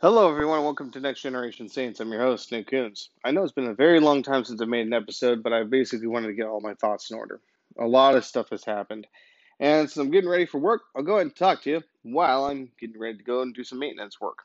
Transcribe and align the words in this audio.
Hello, 0.00 0.30
everyone. 0.30 0.62
Welcome 0.62 0.92
to 0.92 1.00
Next 1.00 1.22
Generation 1.22 1.68
Saints. 1.68 1.98
I'm 1.98 2.12
your 2.12 2.20
host, 2.20 2.52
Nick 2.52 2.68
Coons. 2.68 3.10
I 3.24 3.32
know 3.32 3.42
it's 3.42 3.50
been 3.50 3.66
a 3.66 3.74
very 3.74 3.98
long 3.98 4.22
time 4.22 4.44
since 4.44 4.62
I 4.62 4.64
made 4.64 4.86
an 4.86 4.92
episode, 4.92 5.42
but 5.42 5.52
I 5.52 5.64
basically 5.64 6.06
wanted 6.06 6.28
to 6.28 6.34
get 6.34 6.46
all 6.46 6.60
my 6.60 6.74
thoughts 6.74 7.10
in 7.10 7.16
order. 7.16 7.40
A 7.80 7.84
lot 7.84 8.14
of 8.14 8.24
stuff 8.24 8.50
has 8.50 8.64
happened. 8.64 9.08
And 9.58 9.90
since 9.90 9.96
I'm 9.96 10.12
getting 10.12 10.30
ready 10.30 10.46
for 10.46 10.60
work, 10.60 10.82
I'll 10.94 11.02
go 11.02 11.14
ahead 11.14 11.26
and 11.26 11.34
talk 11.34 11.62
to 11.62 11.70
you 11.70 11.82
while 12.04 12.44
I'm 12.44 12.70
getting 12.78 12.96
ready 12.96 13.18
to 13.18 13.24
go 13.24 13.42
and 13.42 13.52
do 13.52 13.64
some 13.64 13.80
maintenance 13.80 14.20
work. 14.20 14.38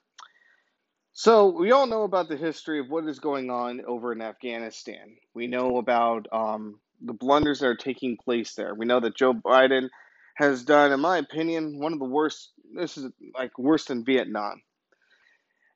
So, 1.14 1.50
we 1.50 1.72
all 1.72 1.86
know 1.86 2.02
about 2.02 2.30
the 2.30 2.38
history 2.38 2.80
of 2.80 2.90
what 2.90 3.06
is 3.06 3.20
going 3.20 3.52
on 3.52 3.86
over 3.86 4.12
in 4.12 4.24
Afghanistan. 4.24 5.18
We 5.36 5.46
know 5.46 5.78
about 5.78 6.26
um, 6.32 6.80
the 7.00 7.14
blunders 7.14 7.60
that 7.60 7.68
are 7.68 7.76
taking 7.76 8.18
place 8.18 8.56
there. 8.56 8.74
We 8.74 8.88
know 8.88 9.02
that 9.02 9.16
Joe 9.16 9.36
Biden 9.36 9.90
has 10.34 10.64
done, 10.64 10.92
in 10.92 11.00
my 11.00 11.20
opinion, 11.20 11.78
one 11.78 11.94
of 11.94 12.00
the 12.00 12.06
worst, 12.06 12.54
this 12.74 12.98
is 12.98 13.12
like 13.36 13.56
worse 13.60 13.86
than 13.86 14.04
Vietnam 14.04 14.64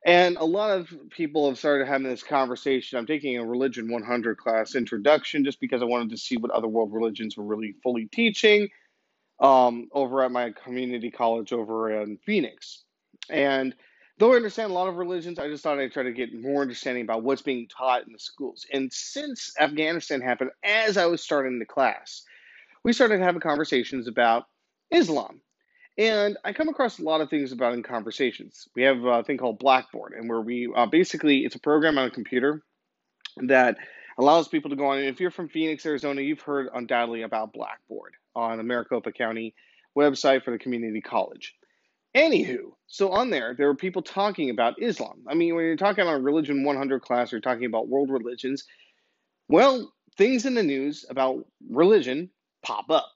and 0.07 0.37
a 0.37 0.45
lot 0.45 0.71
of 0.71 0.89
people 1.09 1.49
have 1.49 1.59
started 1.59 1.85
having 1.85 2.07
this 2.07 2.23
conversation. 2.23 2.97
I'm 2.97 3.05
taking 3.05 3.37
a 3.37 3.45
Religion 3.45 3.91
100 3.91 4.37
class 4.37 4.73
introduction 4.73 5.43
just 5.43 5.59
because 5.59 5.81
I 5.81 5.85
wanted 5.85 6.11
to 6.11 6.17
see 6.17 6.37
what 6.37 6.49
other 6.49 6.69
world 6.69 6.93
religions 6.93 7.35
were 7.35 7.43
really 7.43 7.75
fully 7.83 8.05
teaching 8.05 8.69
um, 9.41 9.89
over 9.91 10.23
at 10.23 10.31
my 10.31 10.51
community 10.51 11.11
college 11.11 11.51
over 11.51 12.01
in 12.01 12.17
Phoenix. 12.25 12.85
And 13.29 13.75
though 14.17 14.31
I 14.31 14.37
understand 14.37 14.71
a 14.71 14.73
lot 14.73 14.87
of 14.87 14.95
religions, 14.95 15.39
I 15.39 15.49
just 15.49 15.61
thought 15.61 15.77
I'd 15.77 15.91
try 15.91 16.03
to 16.03 16.13
get 16.13 16.33
more 16.33 16.61
understanding 16.61 17.03
about 17.03 17.23
what's 17.23 17.41
being 17.41 17.67
taught 17.67 18.07
in 18.07 18.13
the 18.13 18.19
schools. 18.19 18.65
And 18.71 18.91
since 18.93 19.51
Afghanistan 19.59 20.21
happened, 20.21 20.51
as 20.63 20.95
I 20.95 21.07
was 21.07 21.21
starting 21.21 21.59
the 21.59 21.65
class, 21.65 22.23
we 22.81 22.93
started 22.93 23.19
having 23.19 23.41
conversations 23.41 24.07
about 24.07 24.45
Islam 24.89 25.41
and 25.97 26.37
I 26.43 26.53
come 26.53 26.69
across 26.69 26.99
a 26.99 27.03
lot 27.03 27.21
of 27.21 27.29
things 27.29 27.51
about 27.51 27.73
in 27.73 27.83
conversations. 27.83 28.67
We 28.75 28.83
have 28.83 29.03
a 29.03 29.23
thing 29.23 29.37
called 29.37 29.59
Blackboard, 29.59 30.13
and 30.13 30.29
where 30.29 30.41
we 30.41 30.71
uh, 30.75 30.85
basically 30.85 31.39
it's 31.39 31.55
a 31.55 31.59
program 31.59 31.97
on 31.97 32.07
a 32.07 32.11
computer 32.11 32.61
that 33.37 33.77
allows 34.17 34.47
people 34.47 34.69
to 34.69 34.75
go 34.75 34.87
on. 34.87 34.99
And 34.99 35.07
if 35.07 35.19
you're 35.19 35.31
from 35.31 35.49
Phoenix, 35.49 35.85
Arizona, 35.85 36.21
you've 36.21 36.41
heard 36.41 36.69
undoubtedly 36.73 37.21
about 37.21 37.53
Blackboard 37.53 38.13
on 38.35 38.57
the 38.57 38.63
Maricopa 38.63 39.11
County 39.11 39.55
website 39.97 40.43
for 40.43 40.51
the 40.51 40.59
community 40.59 41.01
college. 41.01 41.55
Anywho, 42.15 42.71
so 42.87 43.11
on 43.11 43.29
there, 43.29 43.53
there 43.55 43.67
were 43.67 43.75
people 43.75 44.01
talking 44.01 44.49
about 44.49 44.81
Islam. 44.81 45.23
I 45.27 45.35
mean, 45.35 45.55
when 45.55 45.65
you're 45.65 45.75
talking 45.75 46.01
about 46.01 46.19
a 46.19 46.23
Religion 46.23 46.63
100 46.63 47.01
class, 47.01 47.31
you're 47.31 47.41
talking 47.41 47.65
about 47.65 47.89
world 47.89 48.09
religions. 48.09 48.63
Well, 49.49 49.93
things 50.17 50.45
in 50.45 50.55
the 50.55 50.63
news 50.63 51.05
about 51.09 51.45
religion 51.69 52.29
pop 52.63 52.89
up. 52.89 53.07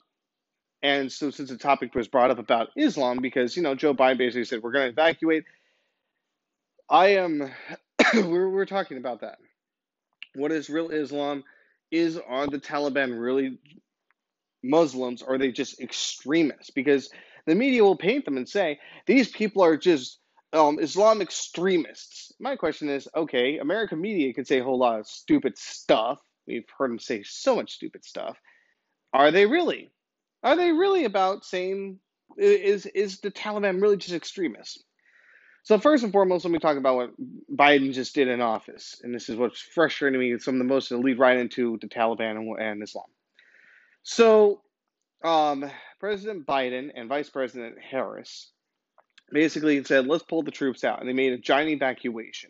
And 0.83 1.11
so, 1.11 1.29
since 1.29 1.49
the 1.49 1.57
topic 1.57 1.93
was 1.93 2.07
brought 2.07 2.31
up 2.31 2.39
about 2.39 2.69
Islam, 2.75 3.19
because 3.21 3.55
you 3.55 3.63
know 3.63 3.75
Joe 3.75 3.93
Biden 3.93 4.17
basically 4.17 4.45
said 4.45 4.63
we're 4.63 4.71
going 4.71 4.85
to 4.85 4.91
evacuate, 4.91 5.45
I 6.89 7.15
am. 7.15 7.51
we're 8.13 8.49
we're 8.49 8.65
talking 8.65 8.97
about 8.97 9.21
that. 9.21 9.37
What 10.35 10.51
is 10.51 10.69
real 10.69 10.89
Islam? 10.89 11.43
Is 11.91 12.17
are 12.17 12.47
the 12.47 12.59
Taliban 12.59 13.19
really 13.21 13.59
Muslims? 14.63 15.21
Or 15.21 15.35
are 15.35 15.37
they 15.37 15.51
just 15.51 15.79
extremists? 15.79 16.71
Because 16.71 17.09
the 17.45 17.55
media 17.55 17.83
will 17.83 17.97
paint 17.97 18.25
them 18.25 18.37
and 18.37 18.47
say 18.47 18.79
these 19.05 19.29
people 19.29 19.63
are 19.63 19.77
just 19.77 20.19
um, 20.53 20.79
Islam 20.79 21.21
extremists. 21.21 22.31
My 22.39 22.55
question 22.55 22.89
is, 22.89 23.07
okay, 23.15 23.59
American 23.59 24.01
media 24.01 24.33
can 24.33 24.45
say 24.45 24.59
a 24.59 24.63
whole 24.63 24.79
lot 24.79 24.99
of 24.99 25.07
stupid 25.07 25.57
stuff. 25.57 26.19
We've 26.47 26.65
heard 26.77 26.91
them 26.91 26.99
say 26.99 27.23
so 27.23 27.55
much 27.55 27.73
stupid 27.73 28.03
stuff. 28.03 28.37
Are 29.13 29.31
they 29.31 29.45
really? 29.45 29.91
Are 30.43 30.55
they 30.55 30.71
really 30.71 31.05
about 31.05 31.45
saying 31.45 31.99
is 32.37 32.85
is 32.87 33.19
the 33.19 33.31
Taliban 33.31 33.81
really 33.81 33.97
just 33.97 34.15
extremists? 34.15 34.83
So 35.63 35.77
first 35.77 36.03
and 36.03 36.11
foremost, 36.11 36.43
let 36.43 36.51
me 36.51 36.59
talk 36.59 36.77
about 36.77 36.95
what 36.95 37.11
Biden 37.55 37.93
just 37.93 38.15
did 38.15 38.27
in 38.27 38.41
office, 38.41 38.99
and 39.03 39.13
this 39.13 39.29
is 39.29 39.35
what's 39.35 39.61
frustrating 39.61 40.19
me. 40.19 40.31
And 40.31 40.41
some 40.41 40.55
of 40.55 40.59
the 40.59 40.65
most 40.65 40.87
to 40.87 40.97
lead 40.97 41.19
right 41.19 41.37
into 41.37 41.77
the 41.79 41.87
Taliban 41.87 42.31
and, 42.31 42.59
and 42.59 42.83
Islam. 42.83 43.05
So, 44.01 44.61
um, 45.23 45.69
President 45.99 46.47
Biden 46.47 46.89
and 46.95 47.07
Vice 47.07 47.29
President 47.29 47.75
Harris 47.79 48.49
basically 49.31 49.83
said, 49.83 50.07
"Let's 50.07 50.23
pull 50.23 50.41
the 50.41 50.49
troops 50.49 50.83
out," 50.83 50.99
and 50.99 51.07
they 51.07 51.13
made 51.13 51.33
a 51.33 51.37
giant 51.37 51.69
evacuation. 51.69 52.49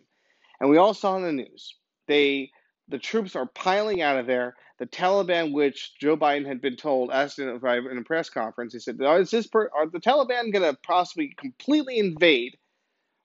And 0.62 0.70
we 0.70 0.78
all 0.78 0.94
saw 0.94 1.18
in 1.18 1.24
the 1.24 1.34
news 1.34 1.76
they 2.08 2.52
the 2.92 3.00
troops 3.00 3.36
are 3.36 3.46
piling 3.48 4.02
out 4.02 4.18
of 4.18 4.28
there. 4.28 4.56
The 4.80 4.86
Taliban, 4.86 5.54
which 5.54 5.94
Joe 6.00 6.18
Biden 6.18 6.46
had 6.46 6.62
been 6.62 6.76
told, 6.76 7.12
asked 7.12 7.40
in 7.40 7.48
a, 7.48 7.68
in 7.90 7.98
a 7.98 8.04
press 8.04 8.30
conference, 8.30 8.74
he 8.74 8.80
said, 8.80 8.98
"Is 9.00 9.32
this 9.32 9.48
per, 9.48 9.70
are 9.76 9.88
the 9.88 10.00
Taliban 10.00 10.52
going 10.52 10.64
to 10.64 10.78
possibly 10.84 11.34
completely 11.38 12.00
invade?" 12.00 12.58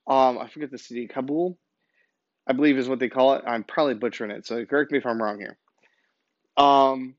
Um, 0.07 0.39
I 0.39 0.49
forget 0.49 0.71
the 0.71 0.79
city, 0.79 1.09
Kabul, 1.09 1.59
I 2.47 2.53
believe 2.53 2.79
is 2.79 2.89
what 2.89 3.01
they 3.01 3.09
call 3.09 3.35
it. 3.35 3.45
I'm 3.47 3.65
probably 3.65 3.95
butchering 3.95 4.31
it, 4.31 4.47
so 4.47 4.65
correct 4.65 4.93
me 4.93 4.99
if 4.99 5.07
I'm 5.07 5.21
wrong 5.21 5.41
here. 5.41 5.59
Um, 6.57 7.17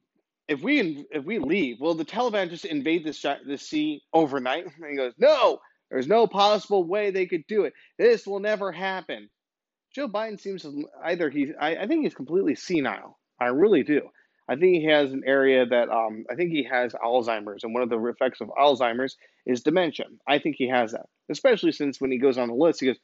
if 0.47 0.61
we 0.61 1.05
if 1.11 1.25
we 1.25 1.39
leave, 1.39 1.79
will 1.81 1.95
the 1.95 2.05
Taliban 2.05 2.49
just 2.49 2.65
invade 2.65 3.03
this 3.03 3.25
this 3.45 3.63
sea 3.63 4.01
overnight? 4.13 4.65
And 4.77 4.91
he 4.91 4.95
goes, 4.95 5.13
"No, 5.17 5.59
there's 5.91 6.07
no 6.07 6.27
possible 6.27 6.83
way 6.83 7.11
they 7.11 7.25
could 7.25 7.45
do 7.47 7.65
it. 7.65 7.73
This 7.97 8.25
will 8.25 8.39
never 8.39 8.71
happen." 8.71 9.29
Joe 9.97 10.07
Biden 10.07 10.39
seems 10.39 10.63
either 11.03 11.31
he's 11.31 11.49
I, 11.59 11.75
I 11.77 11.87
think 11.87 12.03
he's 12.03 12.13
completely 12.13 12.53
senile. 12.53 13.17
I 13.41 13.45
really 13.47 13.81
do. 13.81 14.01
I 14.47 14.55
think 14.55 14.75
he 14.75 14.85
has 14.85 15.11
an 15.11 15.23
area 15.25 15.65
that 15.65 15.89
um, 15.89 16.23
I 16.29 16.35
think 16.35 16.51
he 16.51 16.65
has 16.65 16.93
Alzheimer's, 16.93 17.63
and 17.63 17.73
one 17.73 17.81
of 17.81 17.89
the 17.89 17.97
effects 18.05 18.39
of 18.39 18.49
Alzheimer's 18.49 19.17
is 19.47 19.63
dementia. 19.63 20.05
I 20.27 20.37
think 20.37 20.55
he 20.55 20.69
has 20.69 20.91
that, 20.91 21.07
especially 21.31 21.71
since 21.71 21.99
when 21.99 22.11
he 22.11 22.19
goes 22.19 22.37
on 22.37 22.47
the 22.47 22.53
list, 22.53 22.79
he 22.79 22.85
goes, 22.85 22.99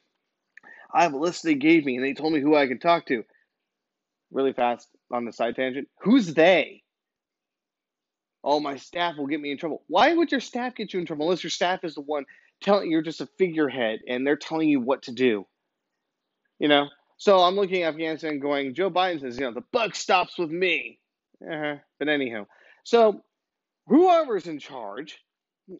"I 0.94 1.02
have 1.02 1.14
a 1.14 1.18
list 1.18 1.42
they 1.42 1.56
gave 1.56 1.84
me, 1.84 1.96
and 1.96 2.04
they 2.04 2.14
told 2.14 2.32
me 2.32 2.40
who 2.40 2.54
I 2.54 2.68
could 2.68 2.80
talk 2.80 3.06
to." 3.06 3.24
Really 4.30 4.52
fast 4.52 4.86
on 5.12 5.24
the 5.24 5.32
side 5.32 5.56
tangent. 5.56 5.88
Who's 6.02 6.32
they? 6.32 6.84
Oh, 8.44 8.60
my 8.60 8.76
staff 8.76 9.16
will 9.16 9.26
get 9.26 9.40
me 9.40 9.50
in 9.50 9.58
trouble. 9.58 9.82
Why 9.88 10.12
would 10.12 10.30
your 10.30 10.40
staff 10.40 10.76
get 10.76 10.94
you 10.94 11.00
in 11.00 11.06
trouble 11.06 11.26
unless 11.26 11.42
your 11.42 11.50
staff 11.50 11.82
is 11.82 11.96
the 11.96 12.02
one 12.02 12.24
telling 12.62 12.88
you're 12.88 13.02
just 13.02 13.20
a 13.20 13.26
figurehead 13.36 13.98
and 14.06 14.24
they're 14.24 14.36
telling 14.36 14.68
you 14.68 14.78
what 14.78 15.02
to 15.02 15.12
do? 15.12 15.44
You 16.64 16.68
know, 16.68 16.88
so 17.18 17.40
I'm 17.40 17.56
looking 17.56 17.82
at 17.82 17.92
Afghanistan 17.92 18.40
going, 18.40 18.74
Joe 18.74 18.90
Biden 18.90 19.20
says, 19.20 19.36
you 19.36 19.44
know, 19.44 19.52
the 19.52 19.66
buck 19.70 19.94
stops 19.94 20.38
with 20.38 20.50
me. 20.50 20.98
Uh-huh. 21.46 21.74
But 21.98 22.08
anyhow, 22.08 22.46
so 22.84 23.20
whoever's 23.86 24.46
in 24.46 24.58
charge 24.58 25.18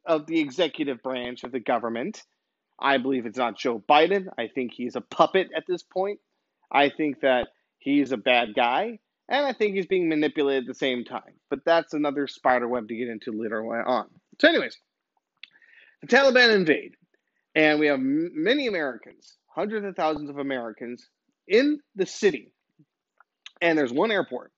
of 0.04 0.26
the 0.26 0.38
executive 0.38 1.02
branch 1.02 1.42
of 1.42 1.52
the 1.52 1.58
government, 1.58 2.22
I 2.78 2.98
believe 2.98 3.24
it's 3.24 3.38
not 3.38 3.56
Joe 3.56 3.82
Biden. 3.88 4.26
I 4.36 4.48
think 4.54 4.74
he's 4.74 4.94
a 4.94 5.00
puppet 5.00 5.48
at 5.56 5.64
this 5.66 5.82
point. 5.82 6.20
I 6.70 6.90
think 6.90 7.22
that 7.22 7.48
he's 7.78 8.12
a 8.12 8.18
bad 8.18 8.54
guy, 8.54 8.98
and 9.30 9.46
I 9.46 9.54
think 9.54 9.76
he's 9.76 9.86
being 9.86 10.10
manipulated 10.10 10.64
at 10.64 10.68
the 10.68 10.74
same 10.74 11.02
time. 11.02 11.32
But 11.48 11.60
that's 11.64 11.94
another 11.94 12.26
spider 12.26 12.68
web 12.68 12.88
to 12.88 12.94
get 12.94 13.08
into 13.08 13.32
later 13.32 13.64
on. 13.88 14.08
So, 14.38 14.48
anyways, 14.48 14.76
the 16.02 16.08
Taliban 16.08 16.54
invade, 16.54 16.92
and 17.54 17.80
we 17.80 17.86
have 17.86 18.00
many 18.00 18.66
Americans 18.66 19.38
hundreds 19.54 19.86
of 19.86 19.96
thousands 19.96 20.30
of 20.30 20.38
Americans 20.38 21.08
in 21.46 21.80
the 21.94 22.06
city, 22.06 22.52
and 23.60 23.78
there's 23.78 23.92
one 23.92 24.10
airport, 24.10 24.52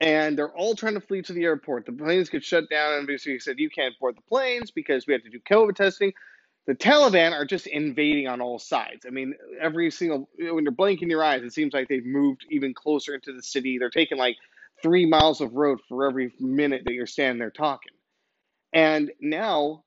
and 0.00 0.38
they're 0.38 0.54
all 0.54 0.74
trying 0.74 0.94
to 0.94 1.00
flee 1.00 1.22
to 1.22 1.32
the 1.32 1.44
airport. 1.44 1.86
The 1.86 1.92
planes 1.92 2.28
get 2.28 2.44
shut 2.44 2.70
down, 2.70 2.94
and 2.94 3.06
basically 3.06 3.38
said 3.38 3.58
you 3.58 3.70
can't 3.70 3.98
board 3.98 4.16
the 4.16 4.28
planes 4.28 4.70
because 4.70 5.06
we 5.06 5.12
have 5.12 5.22
to 5.22 5.30
do 5.30 5.40
COVID 5.50 5.74
testing. 5.74 6.12
The 6.66 6.74
Taliban 6.74 7.32
are 7.32 7.44
just 7.44 7.66
invading 7.66 8.26
on 8.26 8.40
all 8.40 8.58
sides. 8.58 9.04
I 9.06 9.10
mean, 9.10 9.34
every 9.60 9.90
single 9.90 10.28
when 10.38 10.64
you're 10.64 10.72
blinking 10.72 11.10
your 11.10 11.22
eyes, 11.22 11.42
it 11.42 11.52
seems 11.52 11.74
like 11.74 11.88
they've 11.88 12.06
moved 12.06 12.46
even 12.50 12.72
closer 12.72 13.14
into 13.14 13.32
the 13.34 13.42
city. 13.42 13.76
They're 13.78 13.90
taking 13.90 14.16
like 14.16 14.36
three 14.82 15.06
miles 15.06 15.40
of 15.40 15.54
road 15.54 15.80
for 15.88 16.06
every 16.06 16.32
minute 16.40 16.82
that 16.86 16.94
you're 16.94 17.06
standing 17.06 17.38
there 17.38 17.50
talking. 17.50 17.92
And 18.72 19.12
now 19.20 19.83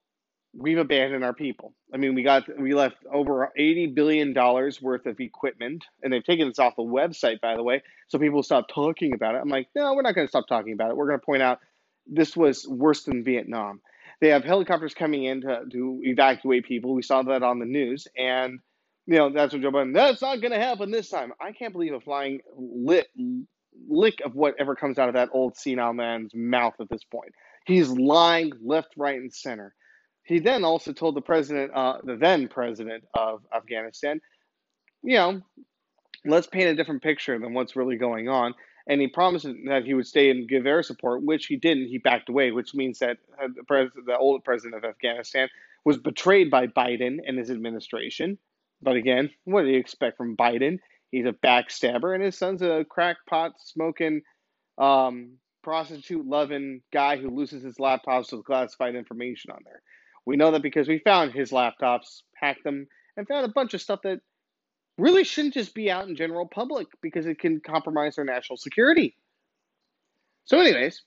we've 0.58 0.78
abandoned 0.80 1.24
our 1.24 1.34
people. 1.34 1.74
I 1.94 1.98
mean, 1.98 2.16
we 2.16 2.24
got 2.24 2.44
we 2.60 2.74
left 2.74 2.98
over 3.12 3.52
eighty 3.56 3.88
billion 3.88 4.34
dollars 4.34 4.82
worth 4.82 5.06
of 5.06 5.20
equipment, 5.20 5.86
and 6.02 6.12
they've 6.12 6.24
taken 6.24 6.48
this 6.48 6.60
off 6.60 6.76
the 6.76 6.84
website, 6.84 7.40
by 7.40 7.56
the 7.56 7.64
way, 7.64 7.84
so 8.08 8.18
people 8.18 8.44
stop 8.44 8.68
talking 8.74 9.14
about 9.14 9.36
it. 9.36 9.40
I'm 9.42 9.50
like, 9.50 9.70
no, 9.76 9.94
we're 9.94 10.02
not 10.02 10.16
going 10.16 10.28
to 10.28 10.32
stop 10.32 10.48
talking 10.48 10.74
about 10.74 10.90
it. 10.90 10.98
We're 10.98 11.08
going 11.08 11.20
to 11.20 11.26
point 11.26 11.44
out 11.44 11.60
this 12.08 12.36
was 12.36 12.68
worse 12.68 13.04
than 13.04 13.24
Vietnam. 13.24 13.82
They 14.20 14.30
have 14.30 14.44
helicopters 14.44 14.96
coming 14.96 15.26
in 15.26 15.42
to, 15.42 15.66
to 15.72 16.00
evacuate 16.04 16.66
people. 16.66 16.96
We 16.96 17.04
saw 17.04 17.22
that 17.24 17.44
on 17.44 17.60
the 17.60 17.66
news, 17.66 18.08
and 18.18 18.60
you 19.06 19.18
know 19.18 19.30
that's 19.32 19.54
what 19.54 19.62
Joe 19.62 19.72
Biden. 19.72 19.94
That's 19.94 20.22
not 20.22 20.42
going 20.42 20.54
to 20.54 20.60
happen 20.60 20.92
this 20.92 21.10
time. 21.10 21.32
I 21.40 21.52
can't 21.52 21.72
believe 21.74 21.94
a 21.94 22.02
flying 22.02 22.42
lit 22.58 23.08
lick 23.88 24.16
of 24.26 24.34
whatever 24.34 24.76
comes 24.76 24.98
out 24.98 25.08
of 25.08 25.16
that 25.16 25.30
old 25.32 25.56
senile 25.56 25.94
man's 25.94 26.34
mouth 26.34 26.74
at 26.80 26.90
this 26.90 27.04
point. 27.04 27.32
He's 27.66 27.90
lying 27.90 28.54
left, 28.64 28.94
right, 28.98 29.20
and 29.20 29.32
center. 29.32 29.76
He 30.28 30.40
then 30.40 30.66
also 30.66 30.92
told 30.92 31.16
the 31.16 31.22
president, 31.22 31.72
uh, 31.74 32.00
the 32.04 32.18
then 32.18 32.50
president 32.50 33.06
of 33.14 33.42
Afghanistan, 33.56 34.20
you 35.02 35.16
know, 35.16 35.42
let's 36.26 36.48
paint 36.48 36.68
a 36.68 36.76
different 36.76 37.02
picture 37.02 37.40
than 37.40 37.54
what's 37.54 37.78
really 37.78 37.96
going 37.96 38.28
on. 38.28 38.54
And 38.88 39.00
he 39.00 39.08
promised 39.08 39.48
that 39.68 39.86
he 39.86 39.94
would 39.94 40.06
stay 40.06 40.30
and 40.30 40.48
give 40.48 40.66
air 40.66 40.84
support, 40.84 41.24
which 41.24 41.46
he 41.46 41.56
didn't. 41.56 41.88
He 41.88 41.98
backed 41.98 42.28
away, 42.28 42.52
which 42.52 42.76
means 42.76 43.00
that 43.00 43.18
uh, 43.42 43.48
the, 43.56 43.64
president, 43.64 44.06
the 44.06 44.18
old 44.18 44.44
president 44.44 44.76
of 44.76 44.90
Afghanistan 44.90 45.48
was 45.86 45.98
betrayed 45.98 46.52
by 46.52 46.68
Biden 46.68 47.20
and 47.26 47.38
his 47.38 47.50
administration. 47.50 48.38
But 48.82 48.98
again, 48.98 49.30
what 49.46 49.62
do 49.62 49.70
you 49.70 49.80
expect 49.80 50.18
from 50.18 50.36
Biden? 50.36 50.80
He's 51.10 51.26
a 51.26 51.32
backstabber, 51.32 52.14
and 52.14 52.22
his 52.22 52.38
son's 52.38 52.62
a 52.62 52.86
crackpot 52.90 53.54
smoking, 53.60 54.24
um, 54.78 55.38
prostitute 55.64 56.26
loving 56.26 56.82
guy 56.92 57.16
who 57.16 57.30
loses 57.30 57.64
his 57.64 57.78
laptops 57.78 58.34
with 58.34 58.46
classified 58.46 58.96
information 58.96 59.52
on 59.52 59.62
there. 59.64 59.82
We 60.28 60.36
know 60.36 60.52
that 60.52 60.62
because 60.62 60.90
we 60.90 61.00
found 61.00 61.32
his 61.32 61.52
laptops, 61.52 62.22
hacked 62.36 62.66
them, 62.66 62.88
and 63.16 63.26
found 63.26 63.46
a 63.46 63.50
bunch 63.50 63.74
of 63.74 63.82
stuff 63.82 64.02
that 64.04 64.20
really 64.98 65.24
shouldn't 65.24 65.54
just 65.54 65.74
be 65.74 65.90
out 65.90 66.10
in 66.10 66.18
general 66.18 66.46
public 66.46 66.88
because 67.02 67.26
it 67.26 67.40
can 67.40 67.62
compromise 67.62 68.18
our 68.18 68.26
national 68.26 68.58
security. 68.58 69.16
So, 70.44 70.60
anyways, 70.60 71.02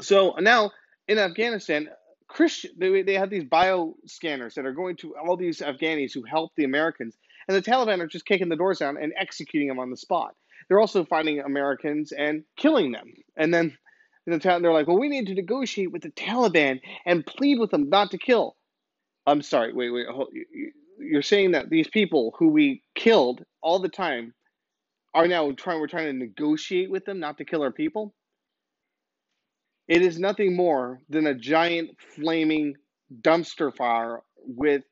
so 0.00 0.36
now 0.40 0.72
in 1.06 1.18
Afghanistan, 1.18 1.90
Christian, 2.26 2.70
they, 2.78 3.02
they 3.02 3.12
have 3.12 3.28
these 3.28 3.44
bio 3.44 3.94
scanners 4.06 4.54
that 4.54 4.64
are 4.64 4.72
going 4.72 4.96
to 4.96 5.14
all 5.16 5.36
these 5.36 5.60
Afghanis 5.60 6.14
who 6.14 6.22
help 6.22 6.52
the 6.56 6.64
Americans, 6.64 7.18
and 7.46 7.54
the 7.54 7.60
Taliban 7.60 8.00
are 8.00 8.06
just 8.06 8.24
kicking 8.24 8.48
the 8.48 8.56
doors 8.56 8.78
down 8.78 8.96
and 8.96 9.12
executing 9.18 9.68
them 9.68 9.78
on 9.78 9.90
the 9.90 9.98
spot. 9.98 10.34
They're 10.68 10.80
also 10.80 11.04
finding 11.04 11.40
Americans 11.40 12.10
and 12.12 12.44
killing 12.56 12.90
them. 12.90 13.12
And 13.36 13.52
then 13.52 13.76
the 14.32 14.38
town, 14.38 14.62
they're 14.62 14.72
like, 14.72 14.86
well, 14.86 14.98
we 14.98 15.08
need 15.08 15.26
to 15.26 15.34
negotiate 15.34 15.92
with 15.92 16.02
the 16.02 16.10
Taliban 16.10 16.80
and 17.04 17.26
plead 17.26 17.58
with 17.58 17.70
them 17.70 17.90
not 17.90 18.10
to 18.12 18.18
kill. 18.18 18.56
I'm 19.26 19.42
sorry, 19.42 19.72
wait, 19.72 19.90
wait, 19.90 20.06
hold, 20.08 20.28
you're 20.98 21.22
saying 21.22 21.52
that 21.52 21.70
these 21.70 21.88
people 21.88 22.34
who 22.38 22.48
we 22.48 22.82
killed 22.94 23.44
all 23.62 23.78
the 23.78 23.88
time 23.88 24.34
are 25.14 25.28
now 25.28 25.50
trying, 25.52 25.80
we're 25.80 25.86
trying 25.86 26.06
to 26.06 26.12
negotiate 26.12 26.90
with 26.90 27.04
them 27.04 27.20
not 27.20 27.38
to 27.38 27.44
kill 27.44 27.62
our 27.62 27.72
people? 27.72 28.14
It 29.86 30.02
is 30.02 30.18
nothing 30.18 30.56
more 30.56 31.00
than 31.08 31.26
a 31.26 31.34
giant 31.34 31.90
flaming 32.16 32.74
dumpster 33.20 33.74
fire 33.74 34.22
with 34.38 34.82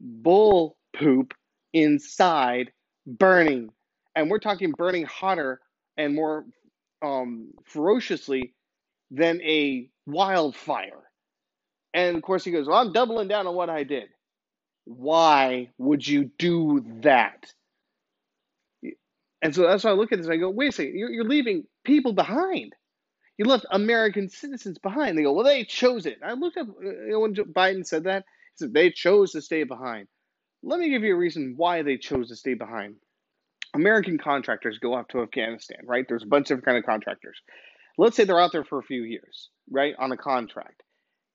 bull 0.00 0.76
poop 0.96 1.34
inside 1.72 2.72
burning. 3.06 3.70
And 4.14 4.30
we're 4.30 4.38
talking 4.38 4.72
burning 4.72 5.04
hotter 5.04 5.60
and 5.96 6.14
more 6.14 6.46
um, 7.02 7.52
ferociously 7.64 8.54
than 9.10 9.40
a 9.42 9.88
wildfire. 10.06 11.02
And 11.94 12.16
of 12.16 12.22
course, 12.22 12.44
he 12.44 12.50
goes, 12.50 12.66
Well, 12.66 12.78
I'm 12.78 12.92
doubling 12.92 13.28
down 13.28 13.46
on 13.46 13.54
what 13.54 13.70
I 13.70 13.84
did. 13.84 14.08
Why 14.84 15.70
would 15.78 16.06
you 16.06 16.30
do 16.38 16.84
that? 17.02 17.52
And 19.42 19.54
so 19.54 19.62
that's 19.62 19.84
why 19.84 19.90
I 19.90 19.94
look 19.94 20.12
at 20.12 20.18
this. 20.18 20.28
I 20.28 20.36
go, 20.36 20.50
Wait 20.50 20.68
a 20.68 20.72
second, 20.72 20.96
you're, 20.96 21.10
you're 21.10 21.24
leaving 21.24 21.64
people 21.84 22.12
behind. 22.12 22.74
You 23.38 23.44
left 23.44 23.66
American 23.70 24.28
citizens 24.28 24.78
behind. 24.78 25.16
They 25.16 25.22
go, 25.22 25.32
well, 25.32 25.44
they 25.44 25.64
chose 25.64 26.06
it. 26.06 26.18
I 26.24 26.32
looked 26.32 26.56
up 26.56 26.68
you 26.80 27.08
know, 27.08 27.20
when 27.20 27.34
Biden 27.34 27.86
said 27.86 28.04
that. 28.04 28.24
He 28.54 28.64
said 28.64 28.72
they 28.72 28.90
chose 28.90 29.32
to 29.32 29.42
stay 29.42 29.64
behind. 29.64 30.08
Let 30.62 30.80
me 30.80 30.88
give 30.88 31.02
you 31.02 31.14
a 31.14 31.18
reason 31.18 31.54
why 31.56 31.82
they 31.82 31.98
chose 31.98 32.28
to 32.28 32.36
stay 32.36 32.54
behind. 32.54 32.96
American 33.74 34.16
contractors 34.16 34.78
go 34.78 34.94
off 34.94 35.08
to 35.08 35.20
Afghanistan, 35.20 35.80
right? 35.84 36.06
There's 36.08 36.22
a 36.22 36.28
bunch 36.28 36.50
of 36.50 36.64
kind 36.64 36.78
of 36.78 36.84
contractors. 36.86 37.38
Let's 37.98 38.16
say 38.16 38.24
they're 38.24 38.40
out 38.40 38.52
there 38.52 38.64
for 38.64 38.78
a 38.78 38.84
few 38.84 39.02
years, 39.02 39.48
right, 39.70 39.94
on 39.98 40.12
a 40.12 40.16
contract. 40.16 40.82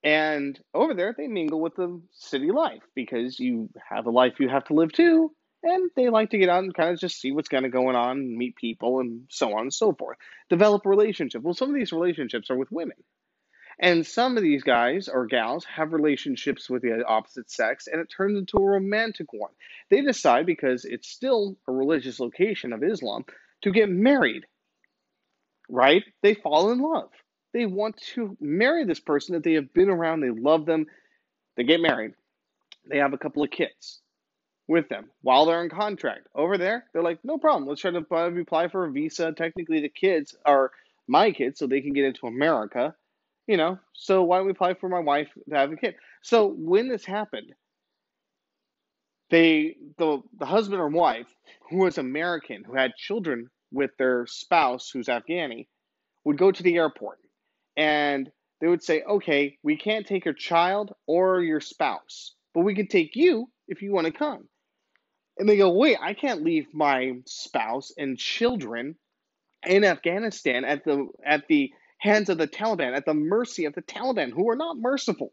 And 0.04 0.58
over 0.74 0.94
there, 0.94 1.14
they 1.16 1.28
mingle 1.28 1.60
with 1.60 1.76
the 1.76 2.00
city 2.12 2.50
life 2.50 2.82
because 2.94 3.38
you 3.38 3.68
have 3.88 4.06
a 4.06 4.10
life 4.10 4.34
you 4.40 4.48
have 4.48 4.64
to 4.64 4.74
live 4.74 4.92
too 4.92 5.32
and 5.62 5.90
they 5.96 6.08
like 6.08 6.30
to 6.30 6.38
get 6.38 6.48
out 6.48 6.64
and 6.64 6.74
kind 6.74 6.90
of 6.90 6.98
just 6.98 7.20
see 7.20 7.32
what's 7.32 7.48
kind 7.48 7.64
of 7.64 7.72
going 7.72 7.96
on, 7.96 8.36
meet 8.36 8.56
people, 8.56 9.00
and 9.00 9.26
so 9.28 9.54
on 9.54 9.62
and 9.62 9.74
so 9.74 9.92
forth. 9.92 10.18
Develop 10.50 10.84
a 10.84 10.88
relationship. 10.88 11.42
Well, 11.42 11.54
some 11.54 11.68
of 11.68 11.74
these 11.74 11.92
relationships 11.92 12.50
are 12.50 12.56
with 12.56 12.72
women. 12.72 12.96
And 13.78 14.06
some 14.06 14.36
of 14.36 14.42
these 14.42 14.62
guys 14.62 15.08
or 15.08 15.26
gals 15.26 15.64
have 15.64 15.92
relationships 15.92 16.68
with 16.68 16.82
the 16.82 17.04
opposite 17.06 17.50
sex, 17.50 17.86
and 17.86 18.00
it 18.00 18.12
turns 18.14 18.38
into 18.38 18.58
a 18.58 18.70
romantic 18.70 19.32
one. 19.32 19.52
They 19.88 20.02
decide, 20.02 20.46
because 20.46 20.84
it's 20.84 21.08
still 21.08 21.56
a 21.66 21.72
religious 21.72 22.20
location 22.20 22.72
of 22.72 22.82
Islam, 22.82 23.24
to 23.62 23.70
get 23.70 23.88
married. 23.88 24.44
Right? 25.68 26.04
They 26.22 26.34
fall 26.34 26.70
in 26.70 26.80
love. 26.80 27.10
They 27.52 27.66
want 27.66 27.96
to 28.14 28.36
marry 28.40 28.84
this 28.84 29.00
person 29.00 29.34
that 29.34 29.44
they 29.44 29.54
have 29.54 29.72
been 29.74 29.90
around, 29.90 30.20
they 30.20 30.30
love 30.30 30.66
them, 30.66 30.86
they 31.56 31.64
get 31.64 31.80
married. 31.80 32.12
They 32.88 32.98
have 32.98 33.12
a 33.12 33.18
couple 33.18 33.42
of 33.42 33.50
kids 33.50 34.00
with 34.68 34.88
them 34.88 35.10
while 35.20 35.44
they're 35.44 35.62
in 35.62 35.70
contract. 35.70 36.26
Over 36.34 36.56
there, 36.58 36.86
they're 36.92 37.02
like, 37.02 37.18
no 37.24 37.38
problem. 37.38 37.68
Let's 37.68 37.80
try 37.80 37.90
to 37.90 37.98
apply 37.98 38.68
for 38.68 38.84
a 38.84 38.90
visa. 38.90 39.32
Technically, 39.32 39.80
the 39.80 39.88
kids 39.88 40.34
are 40.44 40.72
my 41.06 41.30
kids, 41.30 41.58
so 41.58 41.66
they 41.66 41.80
can 41.80 41.92
get 41.92 42.06
into 42.06 42.26
America. 42.26 42.94
You 43.46 43.56
know, 43.56 43.78
so 43.92 44.22
why 44.22 44.38
don't 44.38 44.46
we 44.46 44.52
apply 44.52 44.74
for 44.74 44.88
my 44.88 45.00
wife 45.00 45.28
to 45.48 45.54
have 45.56 45.72
a 45.72 45.76
kid? 45.76 45.96
So 46.22 46.46
when 46.46 46.88
this 46.88 47.04
happened, 47.04 47.52
they 49.30 49.76
the 49.98 50.22
the 50.38 50.46
husband 50.46 50.80
or 50.80 50.88
wife 50.88 51.26
who 51.68 51.78
was 51.78 51.98
American 51.98 52.62
who 52.64 52.74
had 52.74 52.94
children 52.96 53.48
with 53.72 53.90
their 53.98 54.26
spouse 54.26 54.90
who's 54.90 55.06
Afghani 55.06 55.66
would 56.24 56.38
go 56.38 56.52
to 56.52 56.62
the 56.62 56.76
airport 56.76 57.18
and 57.76 58.30
they 58.60 58.68
would 58.68 58.82
say, 58.82 59.02
okay, 59.02 59.58
we 59.62 59.76
can't 59.76 60.06
take 60.06 60.24
your 60.24 60.34
child 60.34 60.92
or 61.06 61.42
your 61.42 61.60
spouse, 61.60 62.34
but 62.54 62.60
we 62.60 62.74
can 62.74 62.86
take 62.86 63.16
you 63.16 63.48
if 63.66 63.82
you 63.82 63.92
want 63.92 64.06
to 64.06 64.12
come. 64.12 64.48
And 65.38 65.48
they 65.48 65.56
go, 65.56 65.72
wait, 65.72 65.98
I 66.00 66.14
can't 66.14 66.44
leave 66.44 66.66
my 66.72 67.14
spouse 67.26 67.92
and 67.96 68.18
children 68.18 68.96
in 69.66 69.84
Afghanistan 69.84 70.64
at 70.64 70.84
the 70.84 71.08
at 71.24 71.48
the 71.48 71.72
hands 71.98 72.28
of 72.28 72.38
the 72.38 72.48
Taliban, 72.48 72.94
at 72.96 73.06
the 73.06 73.14
mercy 73.14 73.64
of 73.64 73.74
the 73.74 73.82
Taliban, 73.82 74.30
who 74.30 74.48
are 74.50 74.56
not 74.56 74.76
merciful 74.76 75.32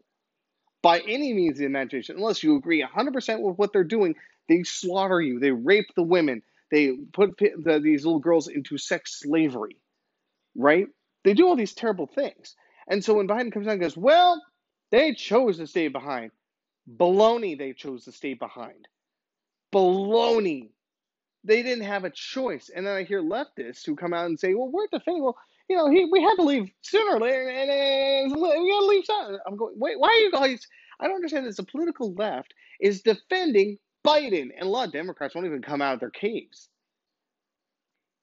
by 0.82 1.00
any 1.00 1.34
means 1.34 1.56
of 1.56 1.58
the 1.58 1.64
imagination, 1.66 2.16
unless 2.16 2.42
you 2.42 2.56
agree 2.56 2.82
100% 2.82 3.42
with 3.42 3.58
what 3.58 3.72
they're 3.72 3.84
doing. 3.84 4.14
They 4.48 4.62
slaughter 4.62 5.20
you, 5.20 5.38
they 5.38 5.50
rape 5.50 5.88
the 5.94 6.02
women, 6.02 6.42
they 6.70 6.96
put 7.12 7.36
the, 7.38 7.80
these 7.82 8.04
little 8.04 8.20
girls 8.20 8.48
into 8.48 8.78
sex 8.78 9.20
slavery, 9.20 9.76
right? 10.54 10.86
They 11.24 11.34
do 11.34 11.46
all 11.46 11.56
these 11.56 11.74
terrible 11.74 12.06
things. 12.06 12.54
And 12.88 13.04
so 13.04 13.14
when 13.14 13.28
Biden 13.28 13.52
comes 13.52 13.66
out 13.66 13.72
and 13.72 13.80
goes, 13.80 13.96
well, 13.96 14.42
they 14.90 15.14
chose 15.14 15.58
to 15.58 15.66
stay 15.66 15.88
behind. 15.88 16.30
Baloney, 16.96 17.56
they 17.58 17.72
chose 17.72 18.04
to 18.04 18.12
stay 18.12 18.34
behind 18.34 18.88
baloney. 19.72 20.70
They 21.44 21.62
didn't 21.62 21.84
have 21.84 22.04
a 22.04 22.10
choice. 22.10 22.70
And 22.74 22.86
then 22.86 22.96
I 22.96 23.04
hear 23.04 23.22
leftists 23.22 23.84
who 23.86 23.96
come 23.96 24.12
out 24.12 24.26
and 24.26 24.38
say, 24.38 24.54
well, 24.54 24.70
we're 24.70 24.86
defending. 24.92 25.22
Well, 25.22 25.36
you 25.68 25.76
know, 25.76 25.88
he, 25.88 26.06
we 26.10 26.22
had 26.22 26.34
to 26.34 26.42
leave 26.42 26.70
sooner 26.82 27.16
or 27.16 27.20
later, 27.20 27.48
and, 27.48 27.70
and, 27.70 28.32
and 28.32 28.40
we 28.40 28.48
got 28.48 28.80
to 28.80 28.86
leave 28.86 29.04
sooner. 29.06 29.40
I'm 29.46 29.56
going, 29.56 29.74
wait, 29.76 29.98
why 29.98 30.08
are 30.08 30.14
you 30.14 30.32
guys? 30.32 30.66
I 30.98 31.06
don't 31.06 31.16
understand 31.16 31.46
this. 31.46 31.56
The 31.56 31.62
political 31.62 32.12
left 32.14 32.52
is 32.80 33.02
defending 33.02 33.78
Biden, 34.06 34.50
and 34.56 34.62
a 34.62 34.68
lot 34.68 34.86
of 34.86 34.92
Democrats 34.92 35.34
won't 35.34 35.46
even 35.46 35.62
come 35.62 35.82
out 35.82 35.94
of 35.94 36.00
their 36.00 36.10
caves. 36.10 36.68